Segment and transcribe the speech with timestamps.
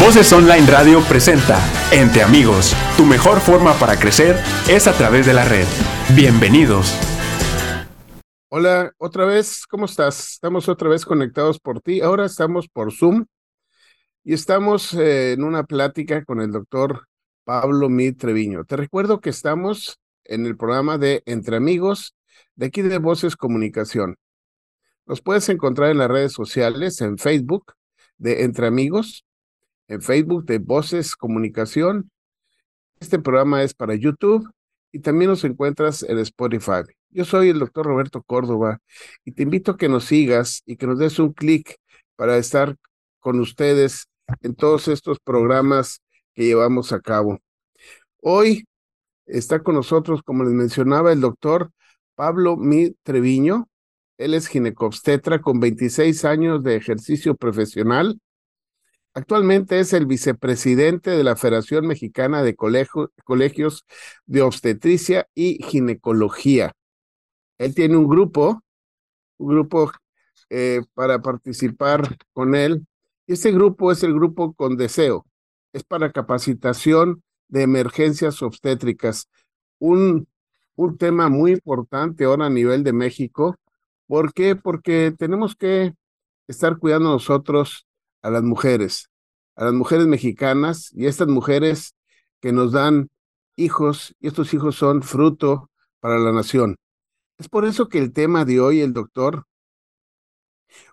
[0.00, 1.60] Voces Online Radio presenta
[1.92, 4.36] Entre Amigos, tu mejor forma para crecer
[4.68, 5.66] es a través de la red.
[6.16, 6.98] Bienvenidos.
[8.48, 10.32] Hola, otra vez, ¿cómo estás?
[10.32, 12.00] Estamos otra vez conectados por ti.
[12.00, 13.26] Ahora estamos por Zoom
[14.24, 17.06] y estamos eh, en una plática con el doctor
[17.44, 18.64] Pablo Mi Treviño.
[18.64, 22.16] Te recuerdo que estamos en el programa de Entre Amigos
[22.56, 24.16] de aquí de Voces Comunicación.
[25.06, 27.74] Nos puedes encontrar en las redes sociales, en Facebook
[28.16, 29.26] de Entre Amigos,
[29.92, 32.10] en Facebook de Voces Comunicación.
[32.98, 34.48] Este programa es para YouTube
[34.90, 36.82] y también nos encuentras en Spotify.
[37.10, 38.78] Yo soy el doctor Roberto Córdoba
[39.26, 41.76] y te invito a que nos sigas y que nos des un clic
[42.16, 42.76] para estar
[43.20, 44.06] con ustedes
[44.40, 46.00] en todos estos programas
[46.32, 47.38] que llevamos a cabo.
[48.22, 48.64] Hoy
[49.26, 51.70] está con nosotros, como les mencionaba, el doctor
[52.14, 53.68] Pablo Mi Treviño.
[54.16, 58.18] Él es ginecobstetra con 26 años de ejercicio profesional.
[59.14, 63.84] Actualmente es el vicepresidente de la Federación Mexicana de Colegios
[64.26, 66.72] de Obstetricia y Ginecología.
[67.58, 68.62] Él tiene un grupo,
[69.38, 69.92] un grupo
[70.48, 72.86] eh, para participar con él.
[73.26, 75.26] Este grupo es el grupo con deseo.
[75.72, 79.28] Es para capacitación de emergencias obstétricas.
[79.78, 80.26] Un
[80.76, 83.56] un tema muy importante ahora a nivel de México.
[84.06, 84.56] ¿Por qué?
[84.56, 85.94] Porque tenemos que
[86.48, 87.86] estar cuidando nosotros
[88.22, 89.08] a las mujeres,
[89.56, 91.94] a las mujeres mexicanas y estas mujeres
[92.40, 93.08] que nos dan
[93.56, 96.76] hijos y estos hijos son fruto para la nación.
[97.38, 99.44] Es por eso que el tema de hoy, el doctor,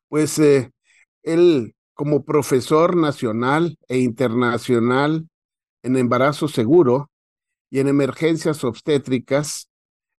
[0.07, 0.71] pues eh,
[1.23, 5.27] él como profesor nacional e internacional
[5.83, 7.11] en embarazo seguro
[7.69, 9.69] y en emergencias obstétricas,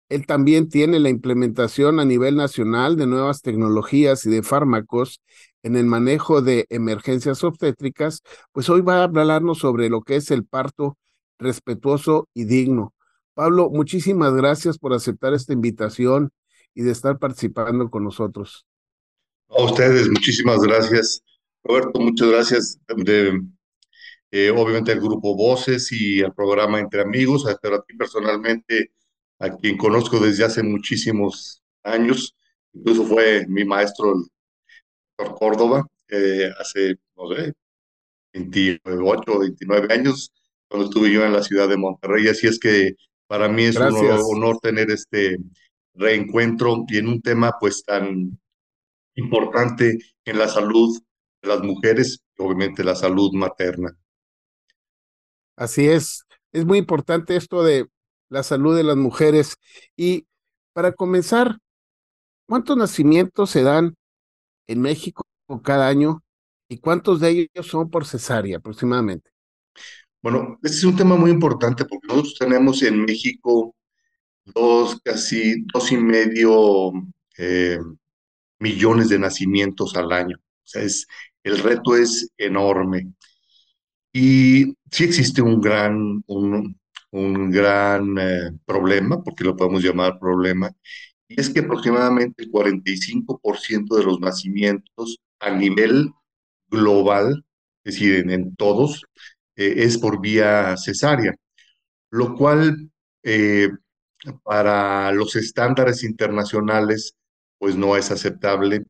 [0.09, 5.21] él también tiene la implementación a nivel nacional de nuevas tecnologías y de fármacos
[5.63, 8.23] en el manejo de emergencias obstétricas,
[8.53, 10.97] pues hoy va a hablarnos sobre lo que es el parto
[11.39, 12.95] respetuoso y digno.
[13.35, 16.31] Pablo, muchísimas gracias por aceptar esta invitación
[16.75, 18.67] y de estar participando con nosotros.
[19.49, 21.23] A ustedes, muchísimas gracias.
[21.65, 23.41] Roberto, muchas gracias de,
[24.31, 28.93] eh, obviamente al grupo Voces y al programa Entre Amigos, pero a ti personalmente
[29.39, 32.37] a quien conozco desde hace muchísimos años,
[32.73, 34.31] incluso fue mi maestro, el
[35.21, 37.53] doctor Córdoba, eh, hace, no sé,
[38.33, 40.33] 28 o 29 años,
[40.69, 42.29] cuando estuve yo en la ciudad de Monterrey.
[42.29, 42.95] Así es que
[43.27, 45.37] para mí es un honor tener este
[45.95, 48.39] reencuentro y en un tema pues tan
[49.15, 50.99] importante en la salud
[51.43, 53.97] de las mujeres, obviamente la salud materna.
[55.57, 57.87] Así es, es muy importante esto de
[58.29, 59.57] la salud de las mujeres.
[59.97, 60.27] Y
[60.73, 61.59] para comenzar,
[62.47, 63.97] ¿cuántos nacimientos se dan
[64.71, 65.25] en México
[65.65, 66.23] cada año
[66.69, 69.31] y cuántos de ellos son por cesárea aproximadamente?
[70.23, 73.75] Bueno, este es un tema muy importante porque nosotros tenemos en México
[74.45, 76.93] dos, casi dos y medio
[77.39, 77.79] eh,
[78.61, 80.37] millones de nacimientos al año.
[80.39, 81.07] O sea, es,
[81.45, 83.13] el reto es enorme.
[84.13, 86.79] Y sí existe un gran, un,
[87.11, 90.71] un gran eh, problema, porque lo podemos llamar problema,
[91.31, 96.11] y es que aproximadamente el 45% de los nacimientos a nivel
[96.69, 97.45] global,
[97.85, 99.05] es decir, en, todos,
[99.57, 101.35] eh, es por vía cesárea,
[102.11, 102.91] lo cual
[103.23, 103.71] eh,
[104.45, 107.15] para los estándares internacionales
[107.59, 108.83] pues no es aceptable.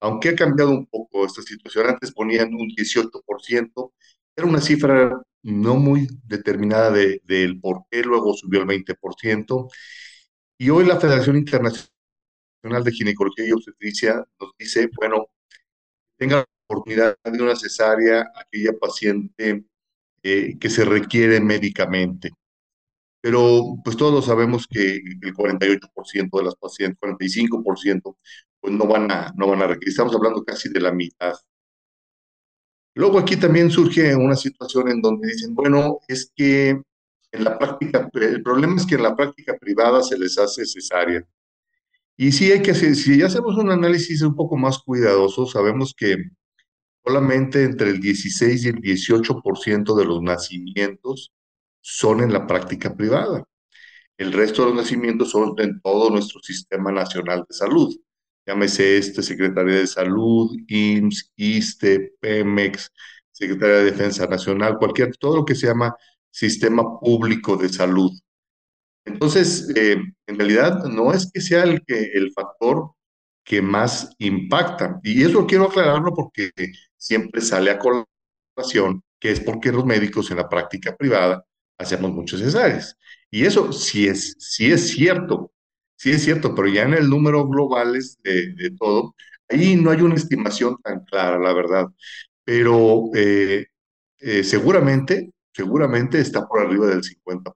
[0.00, 3.92] Aunque ha cambiado un poco esta situación, antes ponían un 18%,
[4.36, 9.68] era una cifra no muy determinada del de, por qué, luego subió al 20%.
[10.62, 11.90] Y hoy la Federación Internacional
[12.84, 15.26] de Ginecología y Obstetricia nos dice, bueno,
[16.16, 19.64] tenga la oportunidad de una cesárea aquella paciente
[20.22, 22.30] eh, que se requiere médicamente.
[23.20, 28.16] Pero pues todos sabemos que el 48% de las pacientes, 45%,
[28.60, 29.88] pues no van a, no van a requerir.
[29.88, 31.34] Estamos hablando casi de la mitad.
[32.94, 36.80] Luego aquí también surge una situación en donde dicen, bueno, es que
[37.32, 41.26] en la práctica, el problema es que en la práctica privada se les hace cesárea.
[42.16, 46.16] Y sí hay que si ya hacemos un análisis un poco más cuidadoso, sabemos que
[47.04, 51.32] solamente entre el 16 y el 18% de los nacimientos
[51.80, 53.44] son en la práctica privada.
[54.16, 57.96] El resto de los nacimientos son en todo nuestro sistema nacional de salud
[58.46, 62.90] llámese este, Secretaría de Salud, IMSS, ISTE, PEMEX,
[63.30, 65.94] Secretaría de Defensa Nacional, cualquier, todo lo que se llama
[66.32, 68.12] sistema público de salud.
[69.04, 69.96] Entonces, eh,
[70.26, 72.92] en realidad no es que sea el, que, el factor
[73.44, 75.00] que más impacta.
[75.02, 76.50] Y eso quiero aclararlo porque
[76.96, 81.44] siempre sale a colación que es porque los médicos en la práctica privada
[81.78, 82.96] hacemos muchas cesáreas.
[83.30, 85.52] Y eso sí es, sí es cierto,
[85.96, 89.14] sí es cierto, pero ya en el número globales de, de todo,
[89.48, 91.86] ahí no hay una estimación tan clara, la verdad.
[92.44, 93.66] Pero eh,
[94.20, 97.52] eh, seguramente, seguramente está por arriba del 50%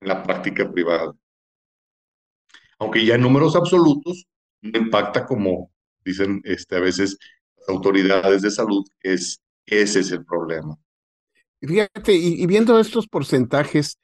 [0.00, 1.12] en la práctica privada.
[2.78, 4.26] Aunque ya en números absolutos
[4.62, 5.70] no impacta como
[6.04, 7.18] dicen este, a veces
[7.56, 10.76] las autoridades de salud, es, ese es el problema.
[11.60, 13.98] Fíjate, y, viendo estos porcentajes,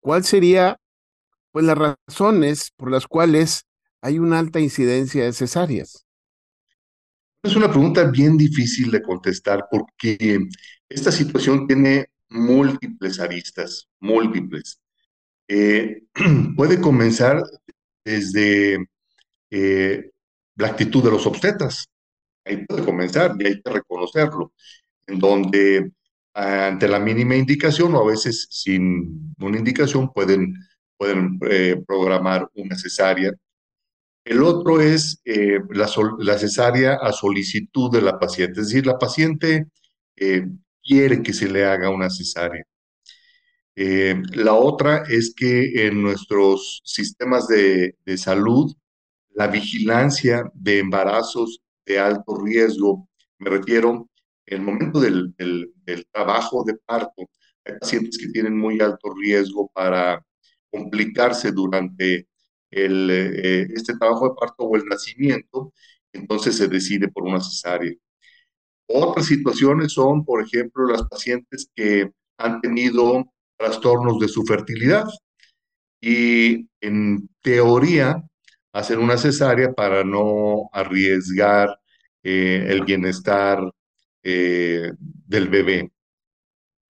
[0.00, 0.80] ¿cuál sería
[1.52, 3.66] pues las razones por las cuales
[4.00, 6.06] hay una alta incidencia de cesáreas?
[7.42, 10.38] Es una pregunta bien difícil de contestar porque
[10.88, 14.80] esta situación tiene múltiples aristas, múltiples.
[15.48, 16.02] Eh,
[16.56, 17.42] puede comenzar
[18.04, 18.86] desde
[19.50, 20.10] eh,
[20.56, 21.86] la actitud de los obstetras.
[22.44, 24.52] Ahí puede comenzar y hay que reconocerlo,
[25.06, 25.92] en donde
[26.34, 30.54] ante la mínima indicación o a veces sin una indicación pueden,
[30.98, 33.32] pueden eh, programar una cesárea.
[34.24, 35.88] El otro es la,
[36.18, 39.66] la, cesárea a solicitud de la paciente, es decir, la paciente
[40.84, 42.64] quiere que se le haga una cesárea.
[43.76, 48.72] la otra es que en nuestros sistemas de, salud
[49.34, 53.08] la vigilancia de embarazos de alto riesgo.
[53.38, 54.08] Me refiero
[54.46, 55.34] el momento del,
[56.12, 57.28] trabajo de parto.
[57.64, 60.24] Hay pacientes que tienen muy alto riesgo para
[60.70, 62.28] complicarse durante
[62.70, 65.72] eh, este trabajo de parto o el nacimiento,
[66.12, 67.94] entonces se decide por una cesárea.
[68.86, 73.24] Otras situaciones son, por ejemplo, las pacientes que han tenido
[73.56, 75.06] trastornos de su fertilidad
[76.00, 78.22] y en teoría
[78.72, 81.78] hacer una cesárea para no arriesgar
[82.22, 83.72] eh, el bienestar
[84.22, 85.90] eh, del bebé.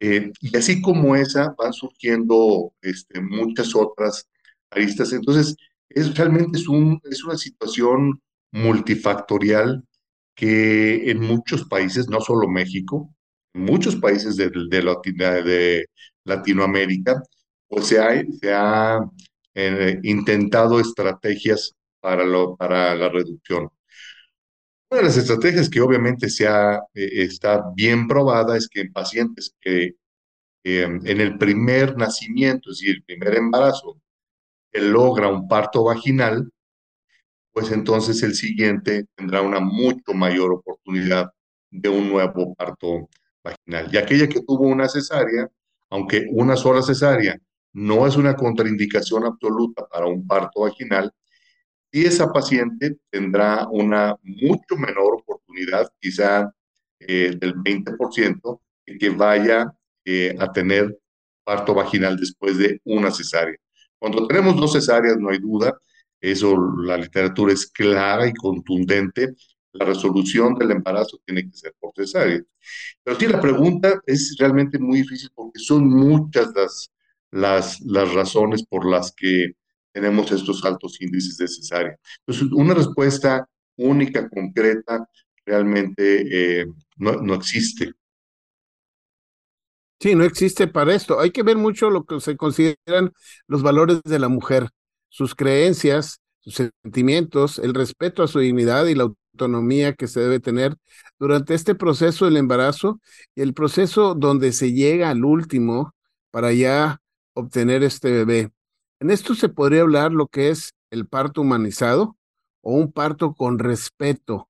[0.00, 4.28] Eh, y así como esa, van surgiendo este, muchas otras
[4.70, 5.12] aristas.
[5.12, 5.56] Entonces,
[5.88, 8.20] es, realmente es, un, es una situación
[8.52, 9.84] multifactorial
[10.34, 13.14] que en muchos países, no solo México,
[13.54, 15.86] en muchos países de,
[16.24, 17.22] Latinoamérica,
[17.68, 19.00] pues se ha,
[19.54, 22.24] eh, intentado estrategias para
[22.96, 23.70] la reducción.
[24.90, 28.92] Una de las estrategias que obviamente se ha, eh, está bien probada es que en
[28.92, 29.96] pacientes que
[30.64, 34.00] em, en el primer nacimiento, es decir, el primer embarazo,
[34.72, 36.50] logra un parto vaginal,
[37.54, 41.30] pues entonces el siguiente tendrá una mucho mayor oportunidad
[41.70, 43.08] de un nuevo parto
[43.44, 43.88] vaginal.
[43.92, 45.48] Y aquella que tuvo una cesárea,
[45.88, 47.38] aunque una sola cesárea
[47.72, 51.12] no es una contraindicación absoluta para un parto vaginal,
[51.92, 56.52] y esa paciente tendrá una mucho menor oportunidad, quizá
[56.98, 59.72] eh, del 20%, de que vaya
[60.04, 60.98] eh, a tener
[61.44, 63.56] parto vaginal después de una cesárea.
[63.96, 65.78] Cuando tenemos dos cesáreas, no hay duda,
[66.32, 69.34] eso la literatura es clara y contundente,
[69.72, 72.40] la resolución del embarazo tiene que ser por cesárea.
[73.02, 76.90] Pero sí, la pregunta es realmente muy difícil porque son muchas las
[77.34, 79.52] las, las razones por las que
[79.92, 81.96] tenemos estos altos índices de cesárea.
[82.20, 85.08] Entonces, una respuesta única, concreta,
[85.44, 86.66] realmente eh,
[86.96, 87.92] no, no existe.
[90.00, 91.20] Sí, no existe para esto.
[91.20, 93.12] Hay que ver mucho lo que se consideran
[93.46, 94.68] los valores de la mujer,
[95.14, 100.40] sus creencias, sus sentimientos, el respeto a su dignidad y la autonomía que se debe
[100.40, 100.76] tener
[101.20, 103.00] durante este proceso del embarazo
[103.36, 105.94] y el proceso donde se llega al último
[106.32, 107.00] para ya
[107.32, 108.50] obtener este bebé.
[108.98, 112.16] En esto se podría hablar lo que es el parto humanizado
[112.60, 114.48] o un parto con respeto,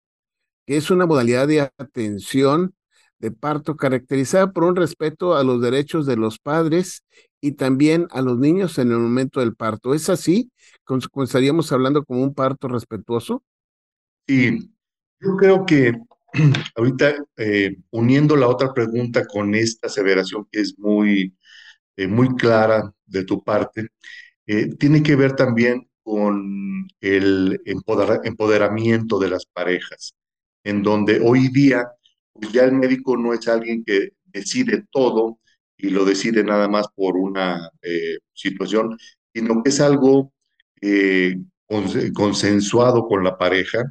[0.65, 2.75] que es una modalidad de atención
[3.19, 7.03] de parto caracterizada por un respeto a los derechos de los padres
[7.45, 9.93] y también a los niños en el momento del parto.
[9.93, 10.51] ¿Es así?
[11.23, 13.45] ¿Estaríamos hablando como un parto respetuoso?
[14.27, 14.71] Sí,
[15.21, 15.93] yo creo que
[16.75, 21.37] ahorita eh, uniendo la otra pregunta con esta aseveración que es muy
[21.99, 23.89] eh, muy clara de tu parte,
[24.47, 30.15] eh, tiene que ver también con el empoderamiento de las parejas,
[30.65, 31.89] en donde hoy día
[32.33, 35.41] pues ya el médico no es alguien que decide todo
[35.85, 38.97] y lo decide nada más por una eh, situación,
[39.33, 40.33] sino que es algo
[42.15, 43.83] consensuado con la pareja.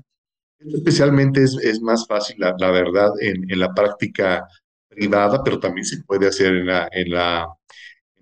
[0.59, 4.47] Especialmente es, es más fácil, la, la verdad, en, en, la práctica
[4.87, 7.47] privada, pero también se puede hacer en la, en la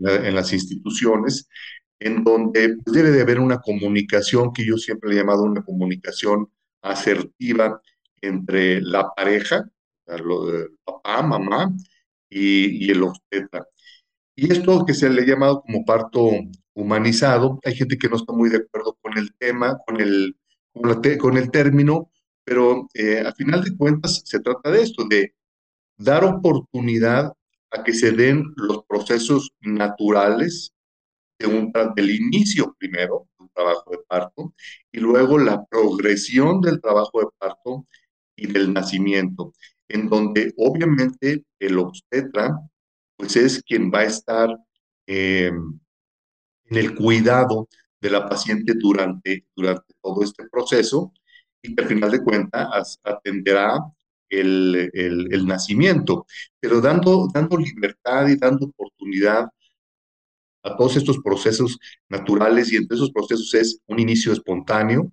[0.01, 1.47] en las instituciones,
[1.99, 6.51] en donde pues, debe de haber una comunicación que yo siempre he llamado una comunicación
[6.81, 7.81] asertiva
[8.21, 9.65] entre la pareja,
[10.83, 11.71] papá, mamá,
[12.31, 13.67] y, el obstetra.
[14.35, 16.29] Y esto que se le ha llamado como parto
[16.73, 20.37] humanizado, hay gente que no está muy de acuerdo con el tema, con el,
[21.19, 22.09] con, el término,
[22.43, 25.35] pero eh, final de cuentas se trata de esto, de
[25.97, 27.33] dar oportunidad
[27.71, 30.73] a que se den los procesos naturales
[31.37, 34.53] de un, del inicio primero, un trabajo de parto,
[34.91, 37.85] y luego la progresión del trabajo de parto
[38.35, 39.53] y del nacimiento
[39.91, 42.57] en donde obviamente el obstetra,
[43.17, 44.49] pues es quien va a estar
[45.05, 45.79] em,
[46.65, 47.67] en el cuidado
[47.99, 51.13] de la paciente durante, durante todo este proceso
[51.61, 53.79] y que al final de cuentas atenderá
[54.29, 56.25] el, el, nacimiento,
[56.59, 59.49] pero dando, dando libertad y dando oportunidad
[60.63, 65.11] a todos estos procesos naturales y entre esos procesos es un inicio espontáneo.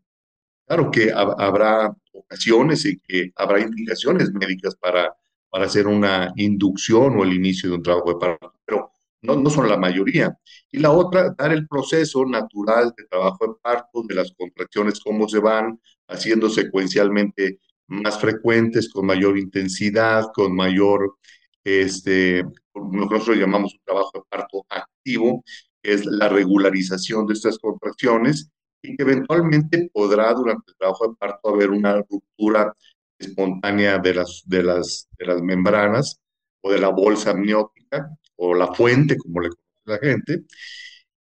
[0.66, 1.92] Claro que habrá
[2.30, 5.14] en que habrá indicaciones médicas para,
[5.50, 8.92] para hacer una inducción o el inicio de un trabajo de parto, pero
[9.22, 10.36] no, no son la mayoría.
[10.70, 15.28] Y la otra, dar el proceso natural de trabajo de parto, de las contracciones, cómo
[15.28, 17.58] se van haciendo secuencialmente
[17.88, 21.16] más frecuentes, con mayor intensidad, con mayor,
[21.64, 22.44] este,
[22.74, 25.42] nosotros llamamos un trabajo de parto activo,
[25.82, 28.50] que es la regularización de estas contracciones
[28.82, 32.72] y que eventualmente podrá durante el trabajo de parto haber una ruptura
[33.18, 36.20] espontánea de las, de las, de las membranas
[36.60, 40.44] o de la bolsa amniótica o la fuente, como le conoce la gente,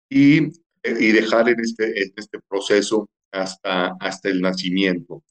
[0.09, 0.49] y,
[0.85, 5.25] y dejar en este, en este proceso hasta, hasta el nacimiento.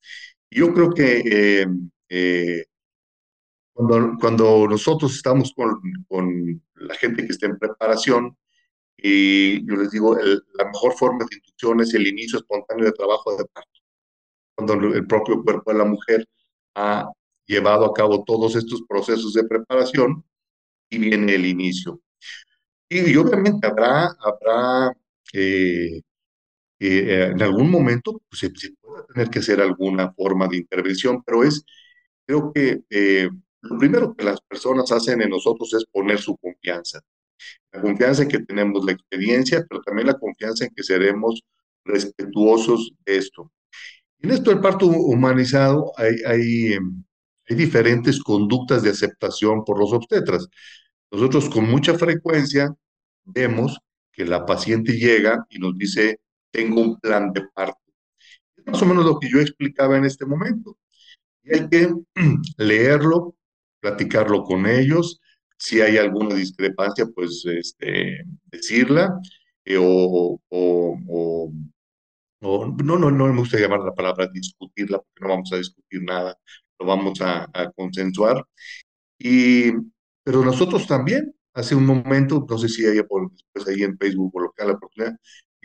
[0.50, 1.68] Yo creo que eh,
[2.10, 2.66] eh,
[3.74, 8.36] cuando, cuando nosotros estamos con, con la gente que está en preparación,
[9.08, 13.38] y yo les digo, la mejor forma de inducción es el inicio espontáneo de trabajo
[13.38, 13.80] de parto,
[14.56, 16.28] cuando el propio cuerpo de la mujer
[16.74, 17.12] ha
[17.46, 20.26] llevado a cabo todos estos procesos de preparación
[20.90, 22.02] y viene el inicio.
[22.90, 24.98] Y, obviamente habrá, habrá
[25.34, 26.02] eh,
[26.80, 31.44] eh, en algún momento pues, se, puede tener que hacer alguna forma de intervención, pero
[31.44, 31.64] es,
[32.26, 33.30] creo que eh,
[33.62, 37.02] lo primero que las personas hacen en nosotros es poner su confianza
[37.72, 41.42] la confianza en que tenemos la experiencia, pero también la confianza en que seremos
[41.84, 43.52] respetuosos de esto.
[44.20, 47.04] En esto del parto humanizado hay, em,
[47.48, 50.48] hay diferentes conductas de aceptación por los obstetras.
[51.12, 52.74] Nosotros con mucha frecuencia
[53.24, 53.80] vemos
[54.12, 56.20] que la paciente llega y nos dice,
[56.52, 57.80] tengo un plan de parto.
[58.56, 60.78] Es más o menos lo que yo explicaba en este momento.
[61.44, 61.94] Y hay que
[62.58, 63.36] leerlo,
[63.80, 65.22] platicarlo con ellos,
[65.58, 69.20] si hay alguna discrepancia, pues este, decirla,
[69.66, 71.52] eh, o, o, o,
[72.42, 76.38] no, no, no me gusta llamar la palabra discutirla, porque no vamos a discutir nada,
[76.80, 78.46] lo vamos a, consensuar.
[79.20, 79.72] Y,
[80.24, 84.32] pero nosotros también, hace un momento, no sé si hay por, después ahí en Facebook
[84.36, 85.18] o lo que la oportunidad,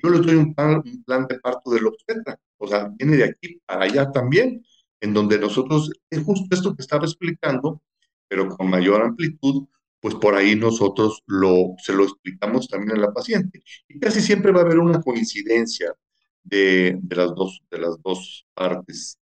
[0.03, 3.25] yo les doy un plan, un plan de parto del obstetra, o sea, viene de
[3.25, 4.63] aquí para allá también,
[5.01, 7.83] en donde nosotros, es justo esto que estaba explicando,
[8.29, 9.67] pero con mayor amplitud,
[10.01, 13.63] pues por ahí nosotros lo, se lo explicamos también a la paciente.
[13.89, 15.95] Y casi siempre va a haber una coincidencia
[16.43, 19.19] de, de las, dos, de las dos partes.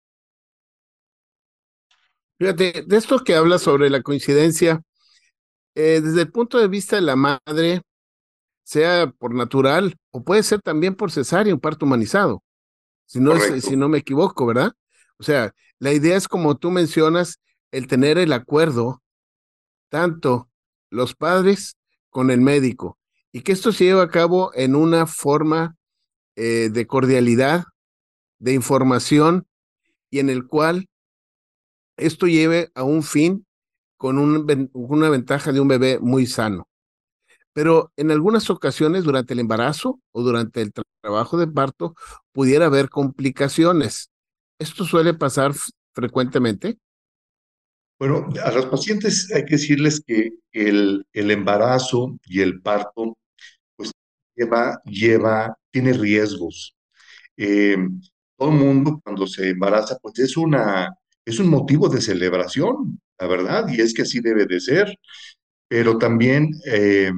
[2.39, 4.81] Fíjate, de esto que habla sobre la coincidencia,
[5.75, 7.83] eh, desde el punto de vista de la madre,
[8.63, 12.43] sea por natural o puede ser también por cesárea, un parto humanizado,
[13.07, 14.73] si no, si no me equivoco, ¿verdad?
[15.19, 17.41] O sea, la idea es como tú mencionas,
[17.73, 19.03] el tener el acuerdo
[19.89, 20.49] tanto
[20.91, 21.77] los padres
[22.11, 22.99] con el médico
[23.33, 25.77] y que esto se lleve a cabo en una forma
[26.37, 27.65] eh, de cordialidad,
[28.39, 29.47] de información
[30.11, 30.89] y en el cual
[31.97, 33.45] esto lleve a un fin
[33.97, 36.69] con una ventaja de un bebé muy sano.
[37.53, 41.95] Pero en algunas ocasiones durante el embarazo o durante el trabajo de parto
[42.33, 44.11] pudiera haber complicaciones.
[44.61, 45.53] ¿Esto suele pasar
[45.93, 46.79] frecuentemente?
[47.99, 53.17] Bueno, a los pacientes hay que decirles que el, el embarazo y el parto,
[53.77, 53.93] pues
[54.37, 56.77] lleva, lleva, tiene riesgos.
[57.37, 57.77] Eh,
[58.37, 63.27] todo el mundo cuando se embaraza, pues es una, es un motivo de celebración, la
[63.29, 64.99] verdad, y es que así debe de ser,
[65.69, 67.13] pero también eh,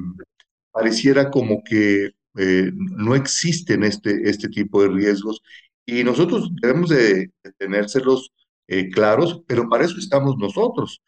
[0.71, 5.41] pareciera como que eh, no existen este, este tipo de riesgos
[5.85, 8.31] y nosotros debemos de, de tenérselos
[8.71, 11.01] eh, claros, pero para eso estamos nosotros,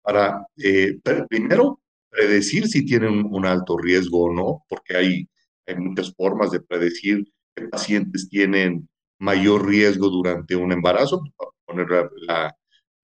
[0.00, 0.98] para eh,
[1.28, 5.28] primero predecir si tienen un, alto riesgo o no, porque hay,
[5.76, 11.22] muchas formas de predecir qué pacientes tienen mayor riesgo durante un embarazo.
[11.36, 12.10] Para poner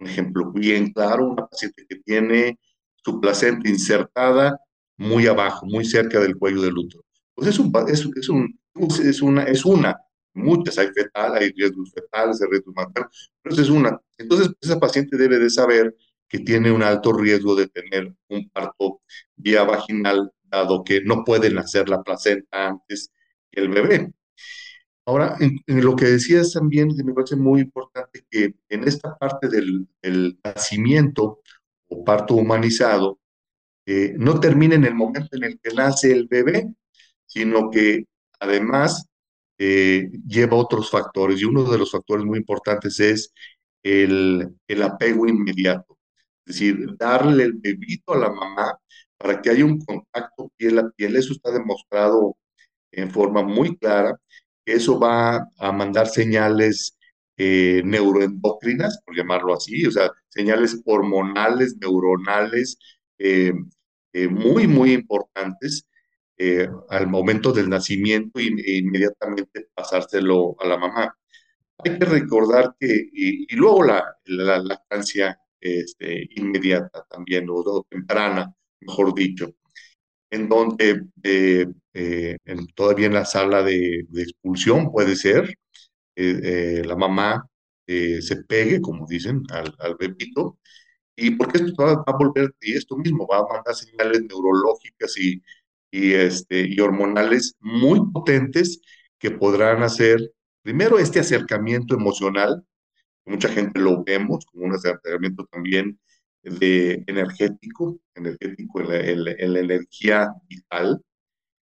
[0.01, 2.59] un ejemplo bien claro, una paciente que tiene
[3.05, 4.59] su placenta insertada
[4.97, 7.05] muy abajo, muy cerca del cuello del útero.
[7.35, 8.01] Pues es, un, es,
[8.99, 9.97] es, una, es una,
[10.37, 14.01] muchas, hay fetal, hay riesgos fetales, hay riesgos maternos, pero es una.
[14.19, 15.95] Entonces, esa paciente debe de saber
[16.29, 19.01] que tiene un alto riesgo de tener un parto
[19.37, 23.11] vía vaginal, dado que no pueden hacer la placenta antes
[23.51, 24.13] que el bebé.
[25.07, 29.89] Ahora, en, lo que decías también, me parece muy importante que en esta parte del,
[30.45, 31.41] nacimiento
[31.89, 33.21] o parto humanizado,
[33.87, 36.75] eh, no termine en el momento en el que nace el bebé,
[37.27, 38.07] sino que
[38.41, 39.07] además
[39.59, 41.41] eh, lleva otros factores.
[41.41, 43.33] Y uno de los factores muy importantes es
[43.83, 45.99] el, el apego inmediato.
[46.47, 48.79] Es decir, darle el bebito a la mamá
[49.19, 51.17] para que haya un contacto piel a piel.
[51.17, 52.37] Eso está demostrado
[52.93, 54.19] en forma muy clara
[54.67, 56.99] eso va a mandar señales
[57.39, 62.79] eh, neuroendocrinas, por llamarlo así, o sea, señales hormonales, neuronales,
[63.19, 63.53] eh,
[64.13, 65.87] eh, muy, muy importantes
[66.91, 71.17] al momento del nacimiento e inmediatamente pasárselo a la mamá.
[71.79, 79.15] Hay que recordar que, y, luego la, la, lactancia este, inmediata también, o temprana, mejor
[79.15, 79.55] dicho
[80.31, 82.37] en donde eh, eh,
[82.75, 85.57] todavía en la sala de, expulsión puede ser,
[86.17, 87.47] eh, la mamá
[87.87, 90.59] se pegue, como dicen, al, al bebito,
[91.17, 95.43] y porque esto va, a volver, y esto mismo, va a mandar señales neurológicas y,
[95.91, 98.81] y, este, y hormonales muy potentes
[99.19, 102.65] que podrán hacer, primero, este acercamiento emocional,
[103.25, 105.99] mucha gente lo vemos como un acercamiento también
[106.43, 111.01] de energético, energético en la, energía vital.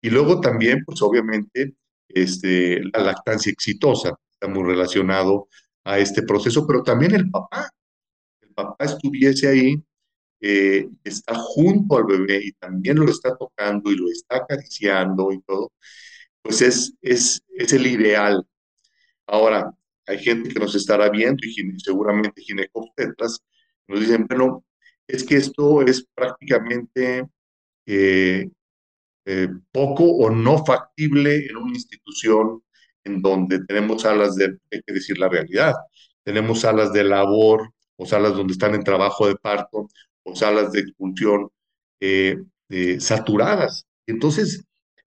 [0.01, 1.73] Y luego también, pues obviamente,
[2.07, 5.47] este, la lactancia exitosa está muy relacionado
[5.83, 7.69] a este proceso, pero también el papá.
[8.41, 9.83] El papá estuviese ahí,
[10.41, 15.41] eh, está junto al bebé y también lo está tocando y lo está acariciando y
[15.41, 15.73] todo,
[16.41, 18.45] pues es, es, es el ideal.
[19.27, 19.71] Ahora,
[20.07, 23.39] hay gente que nos estará viendo y seguramente ginecobstetras
[23.87, 24.65] nos dicen, bueno,
[25.07, 27.27] es que esto es prácticamente
[27.85, 28.49] eh,
[29.25, 32.61] eh, poco o no factible en una institución
[33.03, 35.73] en donde tenemos salas de, hay que decir la realidad,
[36.23, 39.89] tenemos salas de labor o salas donde están en trabajo de parto
[40.35, 41.49] salas de expulsión
[41.99, 42.37] eh,
[42.99, 43.85] saturadas.
[44.05, 44.65] Entonces,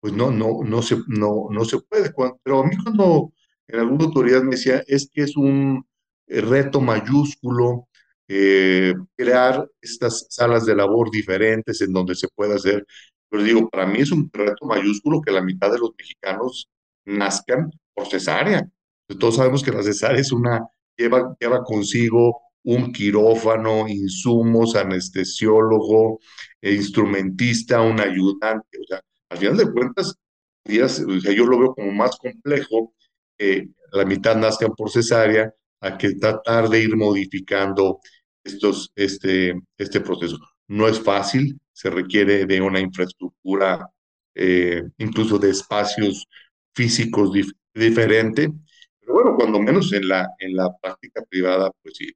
[0.01, 2.13] pues no, no, no, se, no, no se puede.
[2.43, 3.33] Pero a mí cuando
[3.69, 5.85] en alguna autoridad me decía, es que es un
[6.27, 7.89] reto mayúsculo
[8.29, 12.87] eh, crear estas salas de labor diferentes en donde se pueda hacer.
[13.29, 16.69] Pero digo, para mí es un reto mayúsculo que la mitad de los mexicanos
[17.05, 18.69] nazcan por cesárea.
[19.19, 20.65] Todos sabemos que la cesárea es una,
[20.97, 26.21] lleva, lleva consigo un quirófano, insumos, anestesiólogo,
[26.61, 28.79] e instrumentista, un ayudante.
[28.81, 30.15] O sea, al final de cuentas,
[30.65, 32.95] yo lo veo como más complejo
[33.39, 38.01] que la mitad nazcan por cesárea a que tratar de ir modificando
[38.45, 40.39] estos, este, este proceso.
[40.69, 43.91] No es fácil, se requiere de una infraestructura,
[44.35, 46.27] eh, incluso de espacios
[46.75, 47.33] físicos
[47.75, 48.53] diferente,
[49.01, 52.13] pero bueno, cuando menos en la, en la práctica privada, pues sí.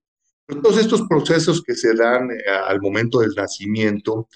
[0.46, 4.28] Todos estos procesos que se dan eh, al momento del nacimiento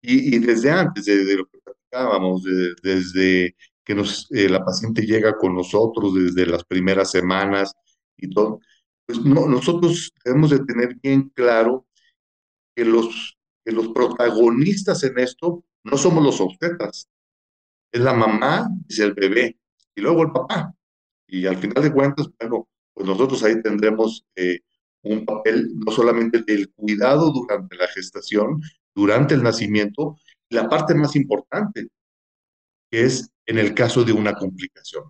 [0.00, 2.42] y, y desde antes, desde lo que platicábamos,
[2.82, 7.74] desde que nos, eh, la paciente llega con nosotros, desde las primeras semanas
[8.16, 8.60] y todo,
[9.06, 11.86] pues no, nosotros debemos de tener bien claro
[12.74, 17.08] que los, que los protagonistas en esto no somos los obstetras,
[17.92, 19.58] es la mamá, es el bebé,
[19.94, 20.74] y luego el papá.
[21.26, 24.60] Y al final de cuentas, bueno, pues nosotros ahí tendremos eh,
[25.04, 28.60] un papel no solamente del cuidado durante la gestación,
[28.94, 30.16] durante el nacimiento,
[30.50, 31.88] la parte más importante,
[32.90, 35.04] es en el caso de una complicación,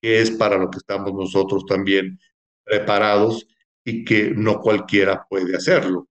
[0.00, 2.18] que es para lo que estamos nosotros también
[2.64, 3.46] preparados
[3.84, 6.08] y que no cualquiera puede hacerlo.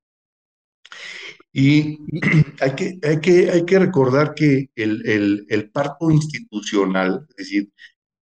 [1.52, 1.98] Y
[2.62, 7.72] hay que, hay que, hay que recordar que el, el, el parto institucional, es decir,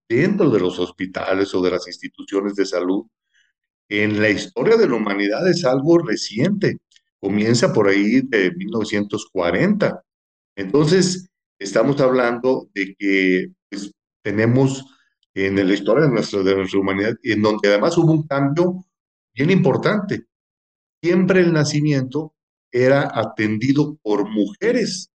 [0.08, 3.06] dentro de los hospitales o de las instituciones de salud,
[3.90, 6.80] en la historia de la humanidad es algo reciente.
[7.20, 10.04] Comienza por ahí de 1940.
[10.56, 13.92] Entonces, estamos hablando de que pues,
[14.24, 14.86] tenemos
[15.34, 18.86] en la historia de nuestra, de nuestra humanidad, en donde además hubo un cambio
[19.34, 20.26] bien importante.
[21.04, 22.34] Siempre el nacimiento
[22.72, 25.12] era atendido por mujeres.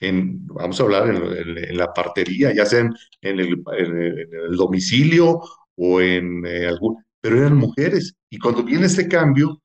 [0.00, 5.40] En, vamos a hablar en, la partería, ya sea en, el, el, domicilio
[5.76, 8.14] o en eh, algún, pero eran mujeres.
[8.30, 9.60] Y cuando viene este cambio,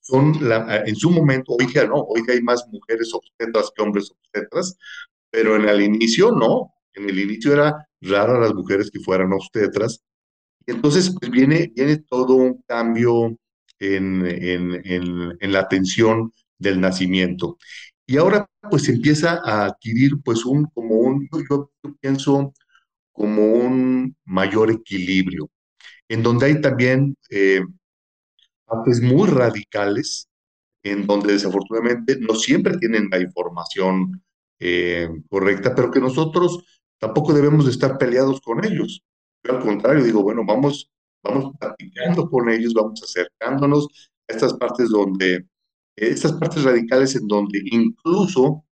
[0.00, 3.82] son la, en su momento, hoy día no, hoy día hay más mujeres obstetras que
[3.82, 4.76] hombres obstetras,
[5.30, 10.02] pero en el inicio no, en el inicio era raro las mujeres que fueran obstetras.
[10.66, 13.36] Y entonces pues viene, viene todo un cambio
[13.78, 17.58] en, en, en, en la atención del nacimiento.
[18.06, 22.52] Y ahora pues empieza a adquirir pues un, como un, yo, yo pienso,
[23.12, 25.48] como un mayor equilibrio,
[26.10, 27.62] en donde hay también eh,
[28.64, 30.28] partes muy radicales,
[30.82, 34.20] en donde desafortunadamente no siempre tienen la información
[34.58, 36.64] eh, correcta, pero que nosotros
[36.98, 39.02] tampoco debemos de estar peleados con ellos.
[39.44, 40.90] Yo al contrario, digo, bueno, vamos,
[41.22, 43.86] vamos platicando con ellos, vamos acercándonos
[44.28, 45.46] a estas partes donde,
[45.94, 48.64] estas partes radicales en donde incluso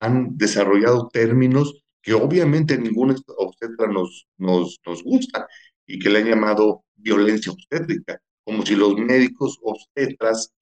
[0.00, 5.46] han desarrollado términos que obviamente ningún obstetra nos, nos, nos gusta
[5.86, 10.52] y que le han llamado violencia obstétrica, como si los médicos obstetras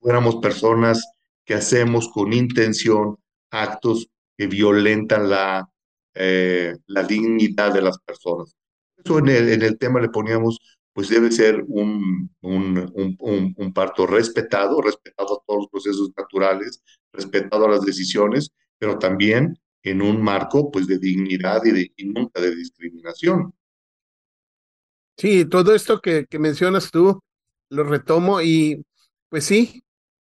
[0.00, 1.04] fuéramos personas
[1.44, 3.16] que hacemos con intención
[3.50, 5.68] actos que violentan la,
[6.14, 8.54] eh, la dignidad de las personas.
[8.96, 10.58] Eso en el, en el tema le poníamos,
[10.92, 16.82] pues debe ser un, un, un, un, parto respetado, respetado a todos los procesos naturales,
[17.12, 22.04] respetado a las decisiones, pero también en un marco pues de dignidad y, de, y
[22.06, 23.52] nunca de discriminación.
[25.22, 27.22] Sí, todo esto que, que mencionas tú
[27.70, 28.84] lo retomo y
[29.28, 29.84] pues sí,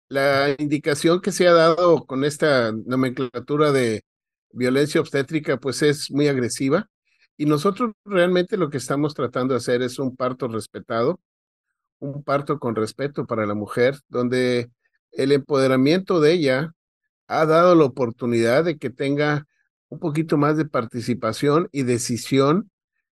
[0.08, 4.04] la indicación que se ha dado con esta nomenclatura de
[4.52, 6.88] violencia obstétrica pues es muy agresiva.
[7.36, 11.20] Y nosotros realmente lo que estamos tratando de hacer es un parto respetado,
[11.98, 14.70] un parto con respeto para la mujer, donde
[15.12, 16.72] el empoderamiento de ella
[17.28, 19.46] ha dado la oportunidad de que tenga
[19.90, 22.70] un poquito más de participación y decisión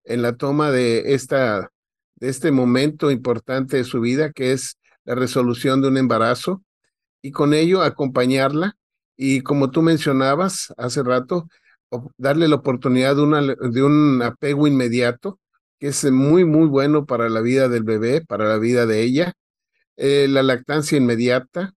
[0.08, 1.70] en la toma de, esta,
[2.16, 6.64] de este momento importante de su vida, que es la resolución de un embarazo,
[7.22, 8.76] y con ello acompañarla
[9.16, 11.48] y como tú mencionabas hace rato,
[12.16, 15.40] darle la oportunidad de, una, de un apego inmediato,
[15.78, 19.34] que es muy, muy bueno para la vida del bebé, para la vida de ella,
[19.96, 21.74] eh, la lactancia inmediata,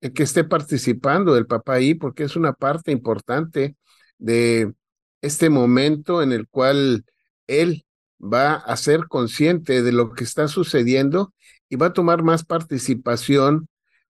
[0.00, 3.76] el que esté participando el papá ahí, porque es una parte importante
[4.18, 4.72] de
[5.20, 7.04] este momento en el cual
[7.46, 7.84] él
[8.20, 11.32] va a ser consciente de lo que está sucediendo
[11.68, 13.68] y va a tomar más participación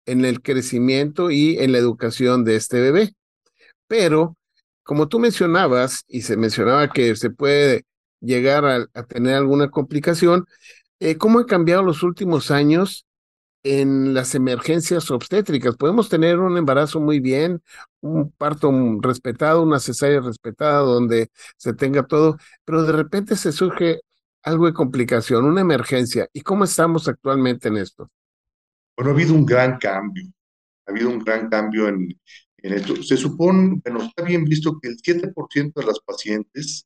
[0.06, 3.13] en el crecimiento y en la educación de este bebé.
[3.88, 4.38] Pero,
[4.84, 7.86] como tú mencionabas, y se mencionaba que se puede
[8.20, 10.46] llegar a, tener alguna complicación,
[11.00, 13.06] eh, ¿cómo han cambiado los últimos años
[13.63, 15.76] en las emergencias obstétricas?
[15.78, 17.62] Podemos tener un embarazo muy bien,
[18.01, 24.01] un parto respetado, una cesárea respetada, donde se tenga todo, pero de repente se surge
[24.43, 26.27] algo de complicación, una emergencia.
[26.33, 28.09] ¿Y cómo estamos actualmente en esto?
[28.97, 30.25] Bueno, ha habido un gran cambio,
[30.87, 32.09] ha habido un gran cambio en,
[32.57, 33.01] en esto.
[33.03, 36.85] Se supone, bueno, está bien visto que el 7% de las pacientes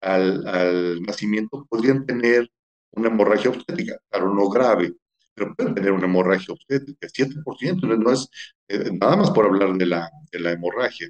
[0.00, 2.50] al, al, nacimiento podrían tener
[2.90, 4.94] una hemorragia obstétrica, claro, no grave,
[5.34, 8.28] pero pueden tener una hemorragia obstétrica, 7%, no es
[8.68, 11.08] eh, nada más por hablar de la, de la hemorragia.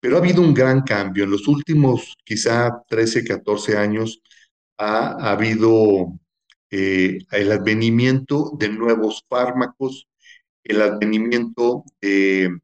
[0.00, 1.24] Pero ha habido un gran cambio.
[1.24, 4.22] En los últimos quizá 13, 14 años
[4.78, 6.18] ha, ha habido
[6.70, 10.06] eh, el advenimiento de nuevos fármacos,
[10.64, 12.58] el advenimiento de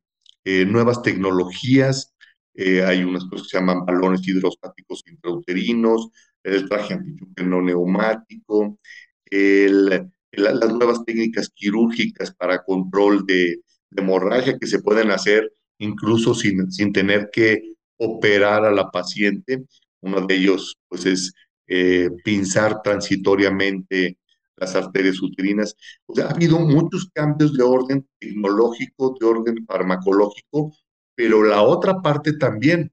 [0.44, 2.10] eh, nuevas tecnologías,
[2.56, 6.10] hay unas cosas que se llaman balones hidrostáticos intrauterinos,
[6.44, 7.00] el traje
[7.42, 8.78] no neumático,
[9.24, 13.60] el, las nuevas técnicas quirúrgicas para control de,
[13.96, 19.64] hemorragia que se pueden hacer incluso sin, sin tener que operar a la paciente.
[20.00, 21.32] Uno de ellos pues es
[21.66, 24.18] eh, pinzar transitoriamente
[24.56, 25.76] las arterias uterinas.
[26.22, 30.76] Ha habido muchos cambios de orden tecnológico, de orden farmacológico,
[31.14, 32.92] pero la otra parte también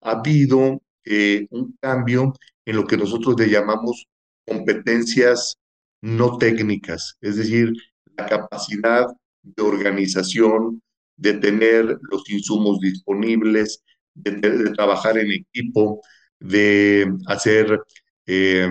[0.00, 2.32] ha habido eh, un cambio
[2.64, 4.06] en lo que nosotros le llamamos
[4.46, 5.56] competencias
[6.02, 7.72] no técnicas, es decir,
[8.16, 9.06] la capacidad
[9.42, 10.82] de organización,
[11.16, 13.82] de tener los insumos disponibles,
[14.14, 14.32] de,
[14.74, 16.00] trabajar en equipo,
[16.40, 17.80] de hacer
[18.26, 18.68] eh,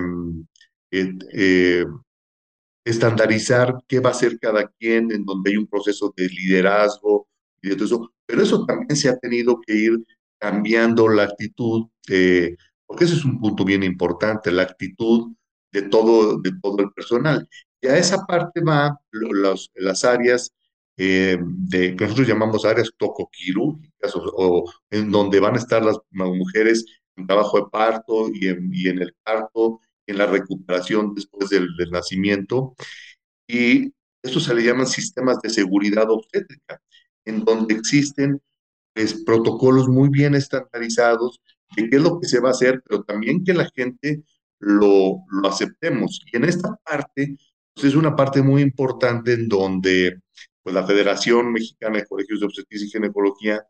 [0.90, 1.84] eh,
[2.84, 7.28] estandarizar qué va a hacer cada quien, en donde hay un proceso de liderazgo
[7.62, 8.12] y de todo eso.
[8.26, 10.04] Pero eso también se ha tenido que ir
[10.38, 15.32] cambiando la actitud, eh, porque ese es un punto bien importante, la actitud
[15.72, 17.48] de todo, de todo el personal.
[17.80, 20.52] Y a esa parte va los, las áreas
[20.96, 25.98] eh, de, que nosotros llamamos áreas tocoquirúrgicas, o, o, en donde van a estar las,
[26.10, 26.84] mujeres
[27.16, 31.74] en trabajo de parto y en, y en el parto, en la recuperación después del,
[31.76, 32.74] del, nacimiento.
[33.48, 36.80] Y Esto se le llaman sistemas de seguridad obstétrica,
[37.24, 38.40] en donde existen
[38.94, 41.40] pues, protocolos muy bien estandarizados
[41.76, 44.22] de qué es lo que se va a hacer, pero también que la gente
[44.62, 46.20] lo, lo aceptemos.
[46.32, 47.36] Y en esta parte,
[47.74, 50.20] pues es una parte muy importante en donde
[50.62, 53.62] pues, la Federación Mexicana de Colegios de Obstetricia y Ginecología,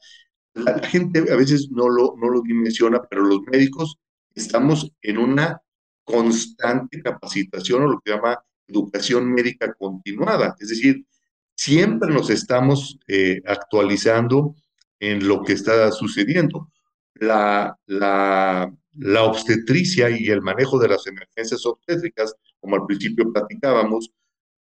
[0.55, 3.97] la, la, gente a veces no lo, no lo dimensiona, pero los médicos
[4.35, 5.61] estamos en una
[6.05, 10.55] constante capacitación o lo que llama educación médica continuada.
[10.59, 11.07] Es decir,
[11.55, 14.55] siempre nos estamos eh, actualizando
[15.01, 16.71] en lo que está sucediendo.
[17.15, 24.11] La, la, la obstetricia y el manejo de las emergencias obstétricas, como al principio platicábamos,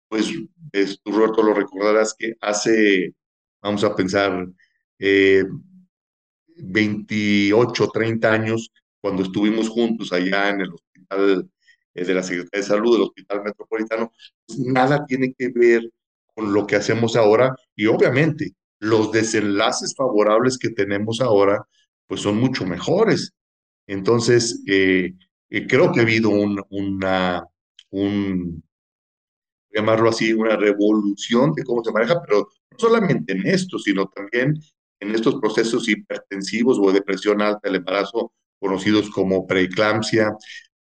[0.10, 0.32] pues
[0.72, 3.14] es, tú, Roberto, lo recordarás que hace,
[3.62, 4.48] vamos a pensar,
[5.00, 5.46] eh,
[6.58, 11.50] 28, 30 años, cuando estuvimos juntos allá en el hospital
[11.94, 14.12] eh, de la Secretaría de Salud del Hospital Metropolitano,
[14.46, 15.90] pues nada tiene que ver
[16.34, 21.68] con lo que hacemos ahora y obviamente los desenlaces favorables que tenemos ahora
[22.08, 23.34] pues son mucho mejores.
[23.88, 25.14] Entonces, eh,
[25.50, 27.46] eh, creo que ha habido un, una,
[27.90, 28.64] un,
[29.72, 34.56] llamarlo así, una revolución de cómo se maneja, pero no solamente en esto, sino también
[35.00, 40.36] en estos procesos hipertensivos o de depresión alta del embarazo, conocidos como preeclampsia,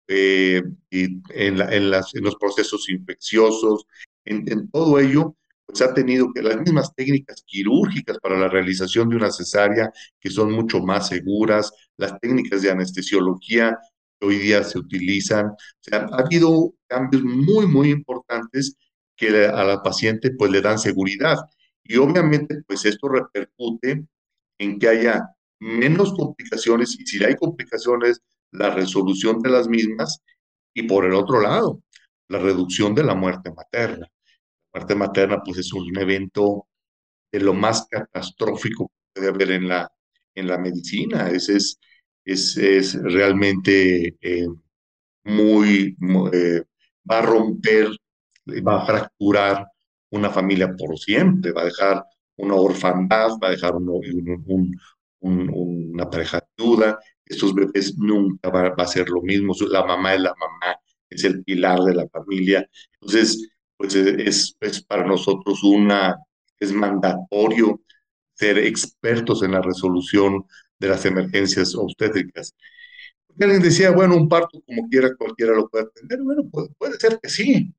[0.06, 3.86] eh, en, los procesos infecciosos,
[4.24, 5.34] en, en, todo ello,
[5.66, 9.90] pues ha tenido que las mismas técnicas quirúrgicas para la realización de una cesárea,
[10.20, 13.78] que son mucho más seguras, las técnicas de anestesiología
[14.18, 18.76] que hoy día se utilizan, o sea, ha habido cambios muy, muy importantes
[19.16, 21.36] que a la paciente pues le dan seguridad.
[21.82, 24.06] Y obviamente pues esto repercute
[24.58, 25.22] en que haya
[25.60, 30.22] menos complicaciones y si hay complicaciones, la resolución de las mismas
[30.74, 31.82] y por el otro lado,
[32.28, 34.06] la reducción de la muerte materna.
[34.72, 36.68] La muerte materna pues es un evento
[37.32, 39.90] de lo más catastrófico que puede haber en la,
[40.34, 41.28] en la medicina.
[41.30, 41.78] Es, es,
[42.24, 44.46] es, es realmente eh,
[45.24, 45.96] muy,
[46.32, 46.62] eh,
[47.10, 47.88] va a romper,
[48.66, 49.66] va a fracturar
[50.10, 52.04] una familia por siempre, va a dejar
[52.36, 54.76] una orfandad, va a dejar un,
[55.20, 60.20] una pareja duda, estos bebés nunca va, va, a ser lo mismo, la mamá es
[60.20, 60.76] la mamá,
[61.08, 62.68] es el pilar de la familia.
[63.00, 66.16] Entonces, pues es, es para nosotros una,
[66.58, 67.80] es mandatorio
[68.34, 70.44] ser expertos en la resolución
[70.78, 72.54] de las emergencias obstétricas.
[73.40, 76.20] Alguien decía, bueno, un parto como quiera, cualquiera lo puede atender.
[76.22, 77.74] Bueno, puede, puede ser que sí,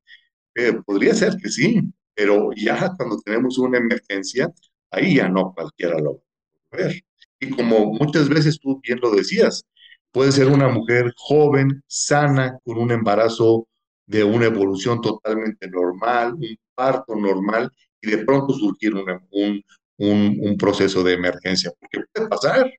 [0.54, 1.80] eh, podría ser que sí,
[2.14, 4.52] pero ya cuando tenemos una emergencia,
[4.90, 6.22] ahí ya no cualquiera lo
[6.72, 7.02] a ver.
[7.40, 9.64] Y como muchas veces tú bien lo decías,
[10.12, 13.68] puede ser una mujer joven, sana, con un embarazo
[14.06, 19.62] de una evolución totalmente normal, un parto normal, y de pronto surgir un,
[19.98, 22.70] un, un, proceso de emergencia, porque puede pasar.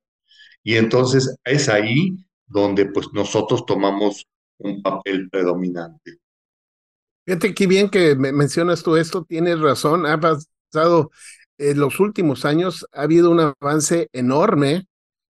[0.64, 4.26] Y entonces es ahí donde pues nosotros tomamos
[4.60, 6.18] un papel predominante.
[7.26, 11.12] Fíjate qué bien que mencionas tú esto, tienes razón, ha pasado
[11.58, 14.88] en los últimos años ha habido un avance enorme,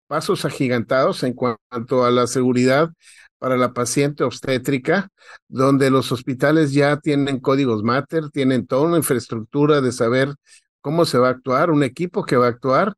[0.07, 2.91] pasos agigantados en cuanto a la seguridad
[3.39, 5.09] para la paciente obstétrica,
[5.49, 10.35] donde los hospitales ya tienen códigos Mater, tienen toda una infraestructura de saber
[10.81, 12.95] cómo se va a actuar, un equipo que va a actuar.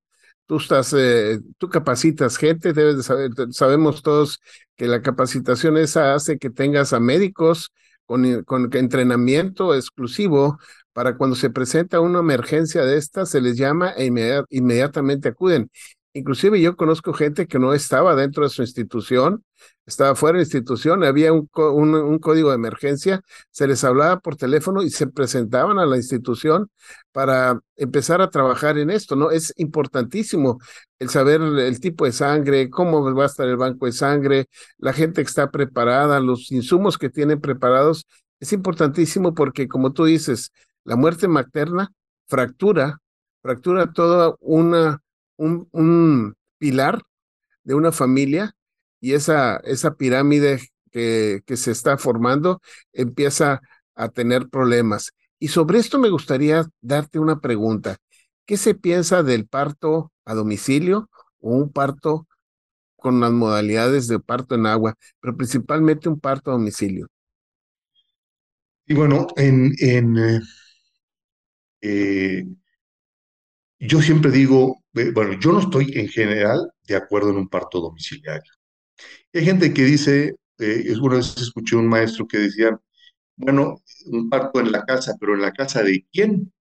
[0.46, 4.40] Tú estás, eh, tú capacitas gente, debes de saber, sabemos todos
[4.76, 7.72] que la capacitación esa hace que tengas a médicos
[8.06, 10.58] con, con entrenamiento exclusivo
[10.92, 15.70] para cuando se presenta una emergencia de esta, se les llama e inmediat inmediatamente acuden.
[16.12, 19.44] Inclusive yo conozco gente que no estaba dentro de su institución,
[19.86, 23.20] estaba fuera de la institución, había un, un, código de emergencia,
[23.50, 26.70] se les hablaba por teléfono y se presentaban a la institución
[27.12, 29.30] para empezar a trabajar en esto, ¿no?
[29.30, 30.58] Es importantísimo
[30.98, 34.92] el saber el tipo de sangre, cómo va a estar el banco de sangre, la
[34.92, 38.06] gente que está preparada, los insumos que tienen preparados.
[38.38, 40.52] Es importantísimo porque, como tú dices,
[40.84, 41.92] la muerte materna
[42.28, 42.98] fractura,
[43.42, 43.90] fractura
[44.40, 45.02] una,
[45.36, 47.02] un, un pilar
[47.64, 48.54] de una familia
[49.00, 50.60] y esa, esa pirámide
[50.92, 52.60] que, que se está formando
[52.92, 53.60] empieza
[53.94, 55.12] a tener problemas.
[55.38, 57.96] Y sobre esto me gustaría darte una pregunta.
[58.46, 61.08] ¿Qué se piensa del parto a domicilio
[61.40, 62.26] o un parto
[62.96, 67.08] con las modalidades de parto en agua, pero principalmente un parto a domicilio?
[68.86, 70.40] Y bueno, en, en eh,
[71.82, 72.44] eh,
[73.80, 78.52] yo siempre digo, bueno, yo no estoy en general de acuerdo en un parto domiciliario.
[79.32, 82.78] Hay gente que dice, eh, una vez escuché un maestro que decía,
[83.36, 86.52] bueno, un parto en la casa, pero ¿en la casa de quién?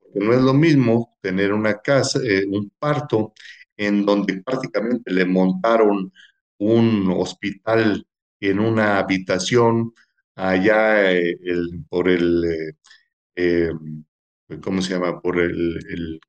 [0.00, 3.32] Porque no es lo mismo tener una casa, eh, un parto
[3.76, 6.12] en donde prácticamente le montaron
[6.58, 8.06] un hospital
[8.40, 9.92] en una habitación
[10.36, 11.36] allá eh,
[11.88, 12.44] por el,
[13.36, 13.70] eh,
[14.62, 15.20] ¿cómo se llama?
[15.20, 16.20] Por el, el,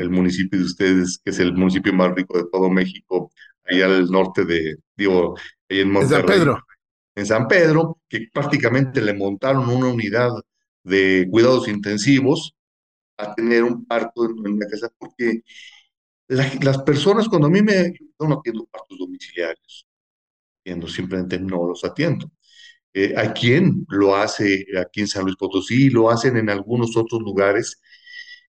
[0.00, 3.30] el, municipio de ustedes, que es el municipio más rico de todo México,
[3.64, 5.36] allá al norte de, digo,
[5.68, 6.20] ahí en Monterrey.
[6.20, 6.66] San Pedro.
[7.14, 10.30] En San Pedro, que prácticamente le montaron una unidad
[10.82, 12.54] de cuidados intensivos
[13.16, 15.42] a tener un parto en, una casa, porque
[16.28, 19.86] las personas, cuando a mí me, yo no atiendo partos domiciliarios,
[20.60, 22.30] atiendo, simplemente no los atiendo.
[22.92, 25.90] Eh, ¿A quién lo hace aquí en San Luis Potosí?
[25.90, 27.80] Lo hacen en algunos otros lugares.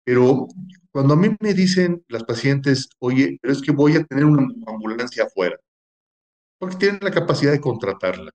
[0.05, 0.47] Pero
[0.92, 4.48] cuando a mí me dicen las pacientes, oye, pero es que voy a tener una
[4.66, 5.59] ambulancia afuera,
[6.59, 8.31] porque tienen la capacidad de contratarla.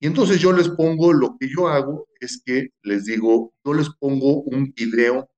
[0.00, 3.88] Y entonces yo les pongo, lo que yo hago es que les digo, yo les
[4.00, 5.28] pongo un video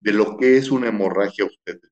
[0.00, 1.90] de lo que es una hemorragia a ustedes.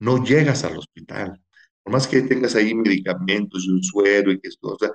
[0.00, 1.40] No llegas al hospital,
[1.82, 4.90] por más que tengas ahí medicamentos y un suero y que esto, o sea,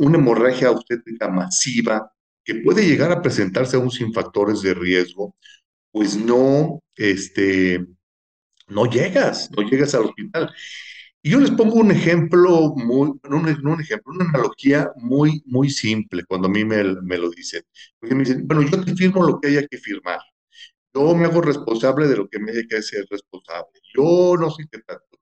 [0.00, 2.12] una hemorragia obstétrica masiva
[2.44, 5.36] que puede llegar a presentarse aún sin factores de riesgo,
[5.98, 7.84] pues no, este,
[8.68, 10.48] no llegas, no llegas al hospital.
[11.20, 13.48] Y yo les pongo un ejemplo, muy, no un,
[13.80, 17.64] ejemplo, una analogía muy, muy simple cuando a mí me, me lo dicen.
[17.98, 20.20] Porque me dicen, bueno, yo te firmo lo que haya que firmar.
[20.94, 23.80] Yo me hago responsable de lo que me haya que ser responsable.
[23.92, 25.18] Yo no sé qué tanto.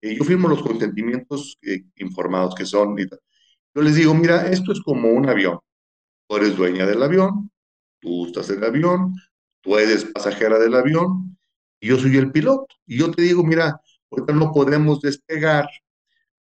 [0.00, 2.96] Eh, yo firmo los consentimientos eh, informados que son.
[2.96, 5.58] Yo les digo, mira, esto es como un avión.
[6.26, 7.50] Tú eres dueña del avión,
[8.00, 9.14] tú estás en el avión,
[9.64, 11.36] tú eres pasajera del avión
[11.80, 12.66] y yo soy el piloto.
[12.86, 15.68] Y yo te digo, mira, ahorita no podemos despegar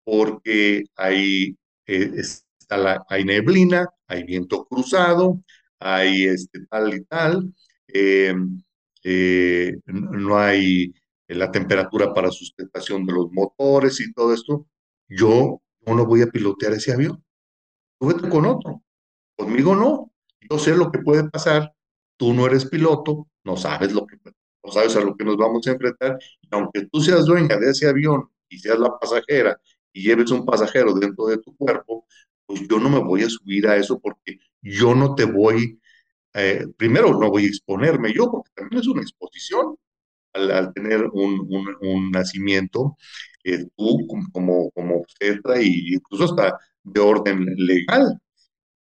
[0.04, 1.56] porque hay,
[1.86, 2.12] eh,
[2.60, 5.42] está la, hay neblina, hay viento cruzado,
[5.78, 7.54] hay este, tal y tal,
[9.86, 10.92] no hay
[11.28, 14.66] la temperatura para sustentación de los motores y todo esto,
[15.08, 17.22] yo, no voy a pilotear ese avión.
[17.98, 18.82] Tú vete con otro.
[19.36, 20.12] Conmigo no.
[20.48, 21.72] Yo sé lo que puede pasar.
[22.22, 24.16] Tú no eres piloto, no sabes lo que
[24.64, 26.16] no sabes a lo que nos vamos a enfrentar.
[26.40, 29.60] Y aunque tú seas dueña de ese avión y seas la pasajera
[29.92, 32.06] y lleves un pasajero dentro de tu cuerpo,
[32.46, 35.80] pues yo no me voy a subir a eso porque yo no te voy,
[36.34, 39.74] eh, primero no voy a exponerme yo, porque también es una exposición
[40.32, 42.96] al, tener un, un, nacimiento,
[43.42, 48.16] eh, tú como, como obstetra incluso hasta de orden legal,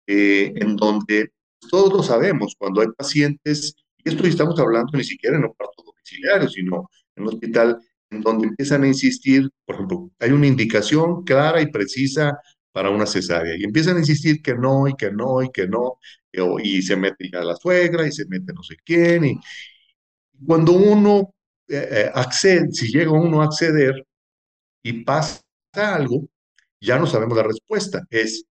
[0.05, 1.31] eh, en donde
[1.69, 5.83] todos lo sabemos, cuando hay pacientes, y esto estamos hablando ni siquiera en un parto
[5.85, 11.23] domiciliario, sino en un hospital en donde empiezan a insistir, por ejemplo, hay una indicación
[11.23, 12.37] clara y precisa
[12.71, 15.97] para una cesárea, y empiezan a insistir que no, y que no, y que no,
[16.63, 19.39] y, se mete ya la suegra, y se mete no sé quién, y
[20.45, 21.33] cuando uno
[21.67, 24.05] eh, eh, accede, si llega uno a acceder
[24.83, 25.41] y pasa
[25.73, 26.27] algo,
[26.81, 28.03] ya no sabemos la respuesta.
[28.09, 28.45] Es,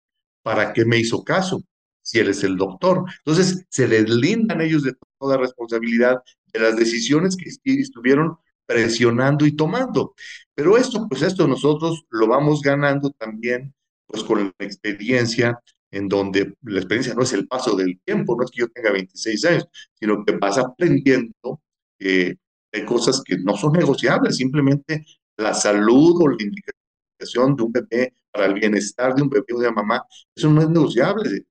[0.43, 1.61] ¿para qué me hizo caso?
[2.09, 3.05] Si él es el doctor.
[3.23, 6.17] Entonces, se les lindan ellos de toda responsabilidad
[6.51, 10.15] de las decisiones que estuvieron presionando y tomando.
[10.55, 13.73] Pero esto, pues esto nosotros lo vamos ganando también,
[14.07, 15.59] pues con la experiencia,
[15.91, 18.91] en donde la experiencia no es el paso del tiempo, no es que yo tenga
[18.91, 21.61] 26 años, sino que vas aprendiendo
[21.99, 22.35] eh,
[22.71, 25.05] hay cosas que no son negociables, simplemente
[25.37, 29.59] la salud o la indicación de un bebé para el bienestar de un bebé o
[29.59, 30.03] de una mamá,
[30.35, 31.45] eso no es negociable,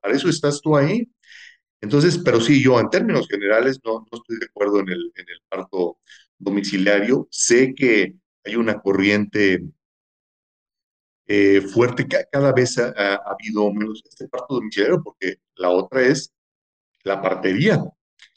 [0.00, 1.08] para eso estás tú ahí.
[1.80, 5.26] Entonces, pero sí, yo en términos generales no, no estoy de acuerdo en el, en
[5.28, 5.98] el parto
[6.38, 7.26] domiciliario.
[7.30, 9.64] Sé que hay una corriente
[11.26, 16.02] eh, fuerte, que cada vez ha, ha, habido menos este parto domiciliario, porque la otra
[16.02, 16.32] es
[17.04, 17.82] la partería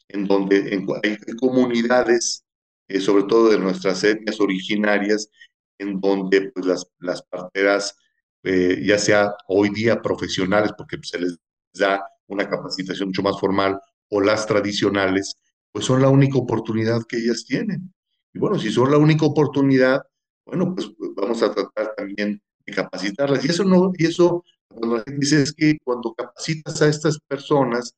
[0.07, 2.45] en donde hay comunidades,
[2.87, 5.29] eh, sobre todo de nuestras etnias originarias,
[5.77, 7.95] en donde pues, las, las parteras,
[8.43, 11.37] eh, ya sea hoy día profesionales, porque se les
[11.73, 13.79] da una capacitación mucho más formal,
[14.09, 15.35] o las tradicionales,
[15.71, 17.93] pues son la única oportunidad que ellas tienen.
[18.33, 20.01] Y bueno, si son la única oportunidad,
[20.45, 23.43] bueno, pues, pues vamos a tratar también de capacitarlas.
[23.43, 27.19] Y eso no, y eso, cuando la gente dice es que cuando capacitas a estas
[27.27, 27.95] personas,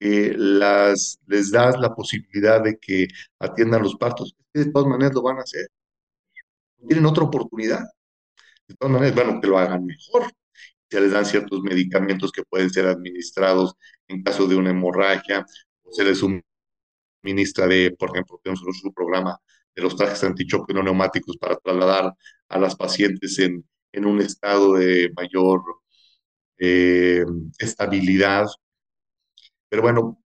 [0.00, 4.34] las, les das la posibilidad de que atiendan los partos.
[4.54, 5.68] De todas maneras lo van a hacer.
[6.86, 7.84] Tienen otra oportunidad.
[8.68, 10.32] De todas maneras, bueno, que lo hagan mejor.
[10.90, 13.74] Se les dan ciertos medicamentos que pueden ser administrados
[14.08, 15.44] en caso de una hemorragia,
[15.90, 16.18] se les
[17.22, 19.38] suministra de, por ejemplo, tenemos un programa
[19.74, 22.14] de los trajes antichoque no neumáticos para trasladar
[22.48, 25.62] a las pacientes en, en un estado de mayor
[26.58, 27.24] eh,
[27.58, 28.46] estabilidad.
[29.68, 30.22] Pero bueno,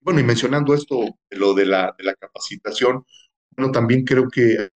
[0.00, 3.04] bueno, y mencionando esto, lo de la, de la capacitación,
[3.50, 4.70] bueno, también creo que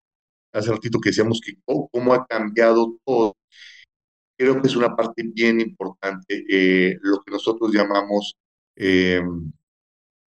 [0.58, 3.36] hace ratito que decíamos que cómo ha cambiado todo.
[4.38, 8.36] Creo que es una parte bien importante, eh, lo que nosotros llamamos
[8.76, 9.22] eh,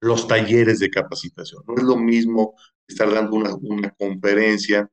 [0.01, 1.63] los talleres de capacitación.
[1.67, 2.55] No es lo mismo
[2.87, 4.89] estar dando una, una conferencia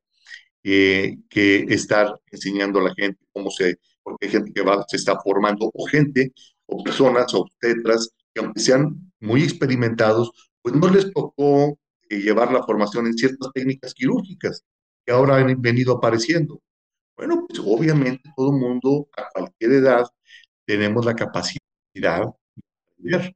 [0.63, 4.97] eh, que estar enseñando a la gente cómo se, porque hay gente que va, se
[4.97, 6.33] está formando, o gente,
[6.65, 10.31] o personas, o tetras, que aunque sean muy experimentados,
[10.61, 11.77] pues no les tocó
[12.09, 14.63] eh, llevar la formación en ciertas técnicas quirúrgicas
[15.05, 16.61] que ahora han venido apareciendo.
[17.15, 20.05] Bueno, pues obviamente todo mundo a cualquier edad
[20.65, 21.59] tenemos la capacidad
[21.93, 23.35] de aprender.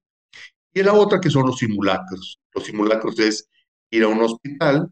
[0.74, 2.40] Y la otra que son los simulacros.
[2.54, 3.50] Los simulacros es
[3.92, 4.92] ir a un hospital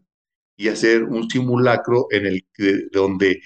[0.56, 3.40] y hacer un simulacro en el que, donde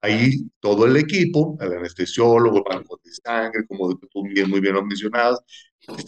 [0.00, 4.74] ahí todo el equipo, el anestesiólogo, el banco de sangre, como tú bien, muy bien
[4.74, 5.40] lo mencionabas,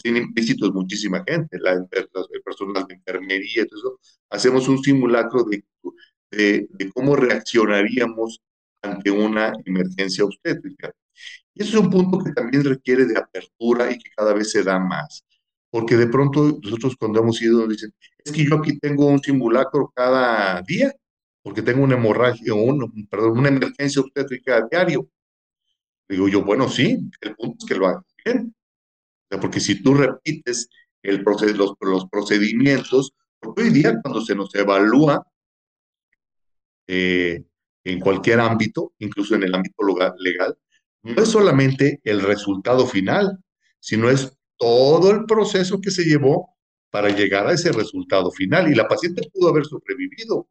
[0.01, 3.99] tiene implícitos muchísima gente, la, las personas de enfermería, todo eso,
[4.29, 5.63] hacemos un simulacro de,
[6.31, 8.41] de, de, cómo reaccionaríamos
[8.81, 10.91] ante una emergencia obstétrica.
[11.53, 14.63] Y eso es un punto que también requiere de apertura y que cada vez se
[14.63, 15.23] da más
[15.71, 19.23] porque de pronto nosotros cuando hemos ido nos dicen, es que yo aquí tengo un
[19.23, 20.93] simulacro cada día,
[21.41, 25.07] porque tengo una hemorragia, un, perdón, una emergencia obstétrica diario.
[26.07, 28.53] Digo yo, bueno, sí, el punto es que lo hagas bien.
[29.39, 30.67] porque si tú repites
[31.01, 35.25] el proceso, los, los procedimientos, porque hoy día cuando se nos evalúa
[36.87, 37.43] eh,
[37.83, 39.75] en cualquier ámbito, incluso en el ámbito
[40.19, 40.57] legal,
[41.03, 43.39] no es solamente el resultado final,
[43.79, 46.55] sino es todo el proceso que se llevó
[46.91, 48.71] para llegar a ese resultado final.
[48.71, 50.47] Y la paciente pudo haber sobrevivido,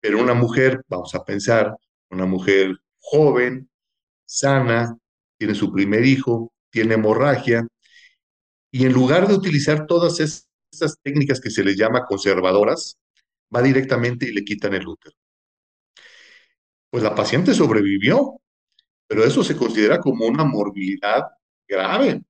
[0.00, 1.74] pero una mujer, vamos a pensar,
[2.10, 3.70] una mujer joven,
[4.26, 4.96] sana,
[5.38, 7.66] tiene su primer hijo, tiene hemorragia,
[8.70, 12.98] y en lugar de utilizar todas esas técnicas que se les llama conservadoras,
[13.54, 15.16] va directamente y le quitan el útero.
[16.90, 18.40] Pues la paciente sobrevivió,
[19.06, 21.24] pero eso se considera como una morbilidad
[21.68, 22.22] grave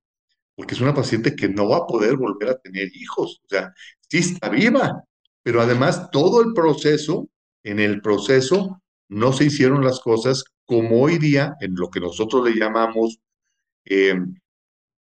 [0.59, 3.39] porque es una paciente que no va a poder volver a tener hijos.
[3.45, 3.73] O sea,
[4.09, 5.05] sí está viva,
[5.41, 7.29] pero además todo el proceso,
[7.63, 12.43] en el proceso no se hicieron las cosas como hoy día, en lo que nosotros
[12.43, 13.19] le llamamos
[13.85, 14.19] eh,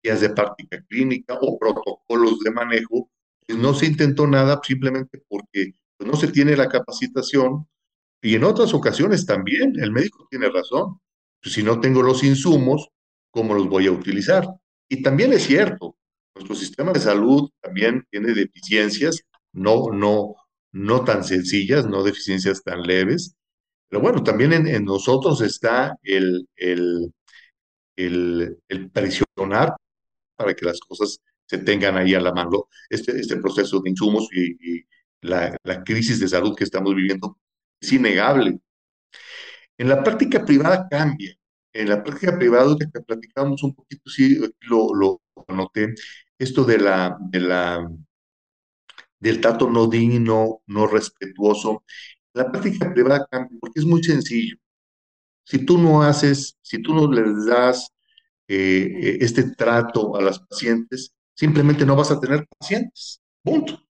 [0.00, 3.10] guías de práctica clínica o protocolos de manejo,
[3.44, 7.66] pues no se intentó nada simplemente porque pues, no se tiene la capacitación
[8.20, 11.00] y en otras ocasiones también el médico tiene razón.
[11.40, 12.88] Pues, si no tengo los insumos,
[13.30, 14.46] ¿cómo los voy a utilizar?
[14.88, 15.96] Y también es cierto,
[16.34, 20.34] nuestro sistema de salud también tiene deficiencias, no, no,
[20.72, 23.34] no tan sencillas, no deficiencias tan leves,
[23.88, 27.12] pero bueno, también en, nosotros está el, el,
[27.96, 29.74] el, presionar
[30.36, 32.68] para que las cosas se tengan ahí a la mano.
[32.90, 34.84] Este, este proceso de insumos y, y
[35.22, 37.38] la, la crisis de salud que estamos viviendo
[37.80, 38.60] es innegable.
[39.78, 41.34] En la práctica privada cambia
[41.72, 45.94] en la práctica privada, que platicamos un poquito, sí, lo, lo anoté,
[46.38, 47.88] esto de la, de la,
[49.20, 51.84] del trato no digno, no respetuoso.
[52.32, 54.56] La práctica privada cambia porque es muy sencillo.
[55.44, 57.90] Si tú no haces, si tú no les das
[58.48, 63.20] eh, este trato a las pacientes, simplemente no vas a tener pacientes.
[63.42, 63.80] Punto.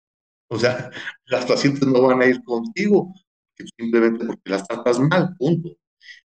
[0.48, 0.90] O sea,
[1.26, 3.14] las pacientes no van a ir contigo
[3.76, 5.34] simplemente porque las tratas mal.
[5.38, 5.76] Punto.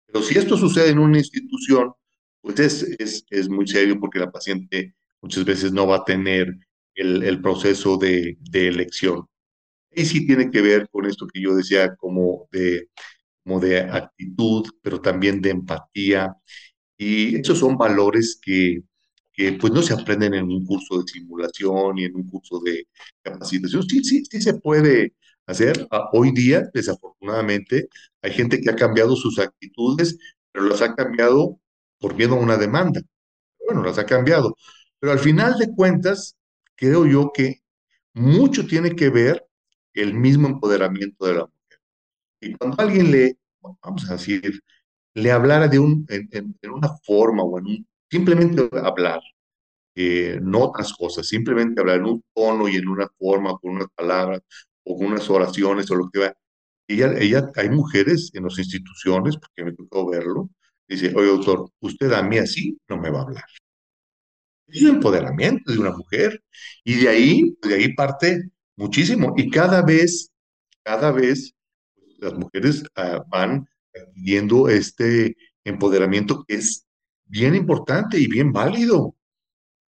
[0.06, 1.92] Pero si esto sucede en una institución,
[2.40, 6.56] pues es, es, muy serio porque la paciente muchas veces no va a tener
[6.94, 9.26] el, el proceso de, de, elección.
[9.92, 12.88] Y sí tiene que ver con esto que yo decía como de,
[13.44, 16.34] como de actitud, pero también de empatía.
[16.96, 18.82] Y esos son valores que,
[19.32, 22.88] que pues no se aprenden en un curso de simulación y en un curso de
[23.22, 23.82] capacitación.
[23.88, 25.14] Sí, sí, sí se puede
[25.46, 25.88] hacer.
[26.12, 27.88] Hoy día, desafortunadamente,
[28.22, 30.18] hay gente que ha cambiado sus actitudes,
[30.52, 31.58] pero las ha cambiado
[31.98, 33.00] por miedo a una demanda.
[33.66, 34.56] Bueno, las ha cambiado.
[34.98, 36.36] Pero al final de cuentas,
[36.76, 37.60] creo yo que
[38.14, 39.46] mucho tiene que ver
[39.94, 41.80] el mismo empoderamiento de la mujer.
[42.40, 43.36] Y cuando alguien le,
[43.82, 44.60] vamos a decir,
[45.14, 49.20] le hablara de un, en, una forma o en un, simplemente hablar,
[49.94, 53.88] eh, no otras cosas, simplemente hablar en un tono y en una forma, con unas
[53.94, 54.40] palabras,
[54.90, 56.34] o unas oraciones o lo que va.
[56.88, 60.50] Ella, ella, hay mujeres en las instituciones, porque me tocó verlo,
[60.88, 63.44] dice, oye doctor, usted a mí así no me va a hablar.
[64.66, 66.42] Es el empoderamiento de una mujer.
[66.84, 69.34] Y de ahí, de ahí parte muchísimo.
[69.36, 70.30] Y cada vez,
[70.82, 71.52] cada vez,
[72.18, 73.66] las mujeres uh, van
[74.14, 76.86] viendo este empoderamiento que es
[77.24, 79.14] bien importante y bien válido.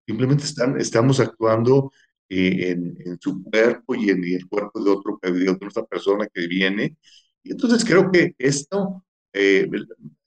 [0.06, 1.92] Simplemente están, estamos actuando
[2.30, 6.96] eh, en, su cuerpo y en el cuerpo de, otro, de otra persona que viene.
[7.44, 9.70] Y entonces creo que esto, eh,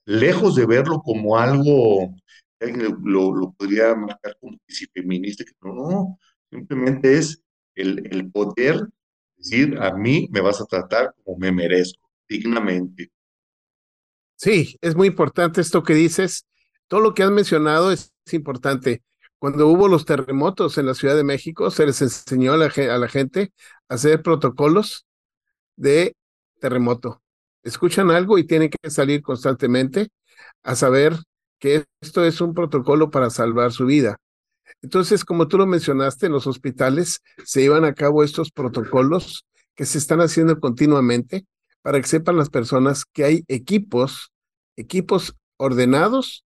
[0.04, 2.14] lejos de verlo como algo,
[2.60, 6.18] lo, lo, podría marcar como que si feminista, que no, no,
[6.50, 7.42] simplemente es
[7.74, 8.88] el, el poder
[9.36, 13.10] decir, a mí me vas a tratar como me merezco, dignamente.
[14.36, 16.46] Sí, es muy importante esto que dices.
[16.86, 19.02] Todo lo que has mencionado es, importante.
[19.38, 22.70] Cuando hubo los terremotos en la Ciudad de México, se les enseñó a la,
[23.08, 23.52] gente
[23.88, 25.06] a hacer protocolos
[25.76, 26.16] de
[26.60, 27.22] terremoto.
[27.62, 30.08] Escuchan algo y tienen que salir constantemente
[30.64, 31.14] a saber
[31.60, 34.16] que esto es un protocolo para salvar su vida.
[34.82, 39.86] Entonces, como tú lo mencionaste, en los hospitales se llevan a cabo estos protocolos que
[39.86, 41.46] se están haciendo continuamente
[41.82, 44.32] para que sepan las personas que hay equipos,
[44.76, 46.44] equipos ordenados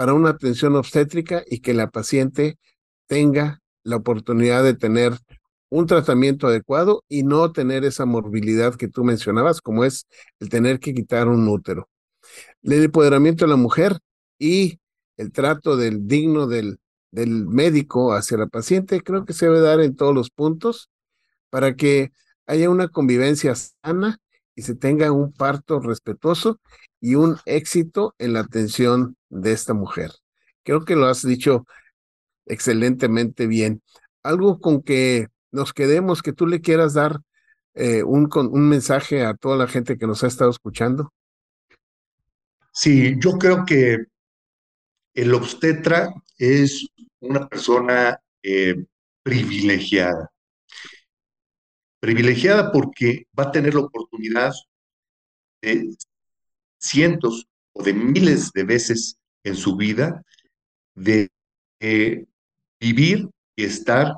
[0.00, 2.58] para una atención obstétrica y que la paciente
[3.06, 5.12] tenga la oportunidad de tener
[5.68, 10.06] un tratamiento adecuado y no tener esa morbilidad que tú mencionabas, como es
[10.38, 11.90] el tener que quitar un útero.
[12.62, 13.98] El empoderamiento de la mujer
[14.38, 14.80] y
[15.18, 16.78] el trato del digno del
[17.10, 20.88] del médico hacia la paciente, creo que se debe dar en todos los puntos
[21.50, 22.10] para que
[22.46, 24.16] haya una convivencia sana
[24.60, 26.60] y se tenga un parto respetuoso
[27.00, 30.10] y un éxito en la atención de esta mujer.
[30.64, 31.64] Creo que lo has dicho
[32.44, 33.80] excelentemente bien.
[34.22, 37.20] Algo con que nos quedemos, que tú le quieras dar
[37.72, 41.10] eh, un, un mensaje a toda la gente que nos ha estado escuchando.
[42.70, 44.04] Sí, yo creo que
[45.14, 46.86] el obstetra es
[47.20, 48.84] una persona eh,
[49.22, 50.30] privilegiada.
[52.00, 54.52] Privilegiada porque va a tener la oportunidad
[55.62, 55.94] de
[56.78, 60.22] cientos o de miles de veces en su vida
[60.94, 61.30] de
[61.80, 62.24] eh,
[62.78, 64.14] vivir y estar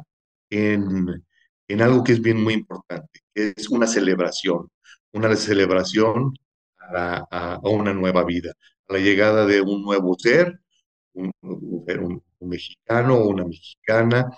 [0.51, 1.25] en,
[1.69, 4.69] en, algo que es bien muy importante, que es una celebración,
[5.13, 6.35] una celebración
[6.79, 8.53] a, una nueva vida,
[8.89, 10.61] a la llegada de un nuevo ser,
[11.15, 14.31] un, un, mexicano o una mexicana,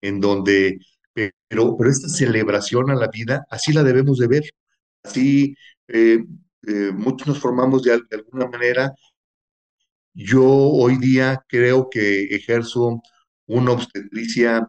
[0.00, 0.78] en donde,
[1.12, 4.44] pero, pero esta celebración a la vida, así la debemos de ver.
[5.02, 5.54] Así,
[5.88, 6.24] eh,
[6.66, 8.94] eh, muchos nos formamos de, alguna manera.
[10.14, 13.00] Yo hoy día creo que ejerzo
[13.46, 14.66] una obstetricia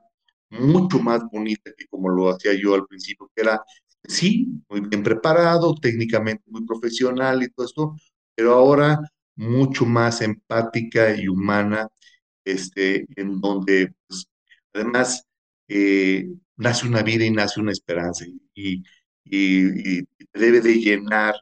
[0.49, 3.61] mucho más bonita que como lo hacía yo al principio, que era,
[4.03, 7.95] sí, muy bien preparado, técnicamente muy profesional y todo esto,
[8.35, 8.99] pero ahora
[9.35, 11.87] mucho más empática y humana
[12.45, 14.27] este, en donde pues,
[14.73, 15.25] además
[15.73, 18.83] eh, nace una vida y nace una esperanza y,
[20.33, 21.35] debe de llenar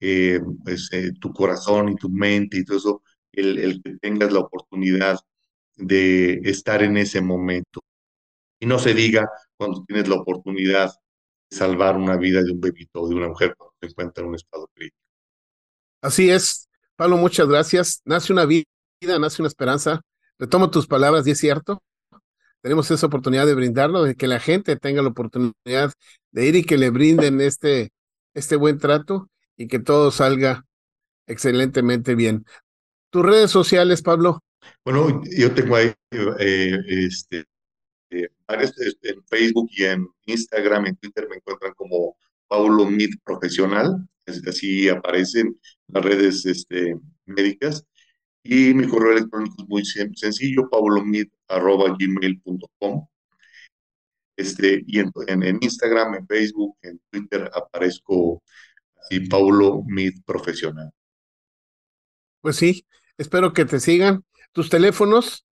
[0.00, 3.02] eh, pues, eh, tu corazón y tu mente y todo eso,
[3.32, 5.18] el, el, que tengas la oportunidad
[5.76, 7.80] de estar en ese momento.
[8.58, 10.92] Y no se diga cuando tienes la oportunidad
[11.50, 14.30] de salvar una vida de un bebito o de una mujer cuando se encuentra en
[14.30, 14.98] un estado crítico.
[16.02, 18.02] Así es, Pablo, muchas gracias.
[18.04, 18.64] Nace una vida,
[19.20, 20.00] nace una esperanza,
[20.40, 21.82] Retomo tus palabras y es cierto.
[22.62, 25.92] Tenemos esa oportunidad de brindarlo, de que la gente tenga la oportunidad
[26.32, 27.90] de ir y que le brinden este,
[28.34, 30.64] este buen trato y que todo salga
[31.26, 32.44] excelentemente bien.
[33.10, 34.40] ¿Tus redes sociales, Pablo?
[34.84, 35.92] Bueno, yo tengo ahí
[36.38, 37.44] eh, este,
[38.10, 38.28] eh,
[39.02, 42.16] en Facebook y en Instagram, en Twitter me encuentran como
[42.48, 44.08] Paulo Mid Profesional,
[44.46, 46.96] así aparecen las redes este,
[47.26, 47.84] médicas.
[48.50, 53.06] Y mi correo electrónico es muy sencillo, paulomid.gmail.com.
[54.34, 58.42] Este, y en, en, Instagram, en Facebook, en Twitter aparezco
[59.02, 60.90] así, Paulo Mid Profesional.
[62.40, 62.86] Pues sí,
[63.18, 64.24] espero que te sigan.
[64.52, 65.44] Tus teléfonos,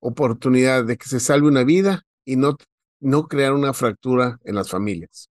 [0.00, 2.56] oportunidad de que se salve una vida y no,
[3.00, 5.30] no crear una fractura en las familias.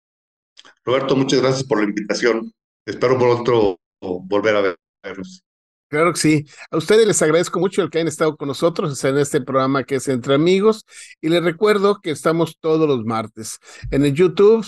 [0.84, 2.52] Roberto, muchas gracias por la invitación.
[2.86, 5.44] Espero pronto volver a vernos.
[5.90, 6.46] Claro que sí.
[6.70, 9.96] A ustedes les agradezco mucho el que hayan estado con nosotros en este programa que
[9.96, 10.86] es Entre Amigos
[11.22, 13.60] y les recuerdo que estamos todos los martes.
[13.90, 14.68] En el YouTube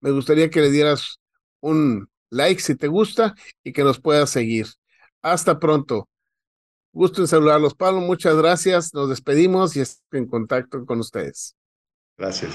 [0.00, 1.18] me gustaría que le dieras
[1.60, 4.66] un like si te gusta y que nos puedas seguir.
[5.22, 6.08] Hasta pronto.
[6.92, 8.00] Gusto en saludarlos, Pablo.
[8.00, 8.94] Muchas gracias.
[8.94, 11.56] Nos despedimos y estoy en contacto con ustedes.
[12.16, 12.54] Gracias.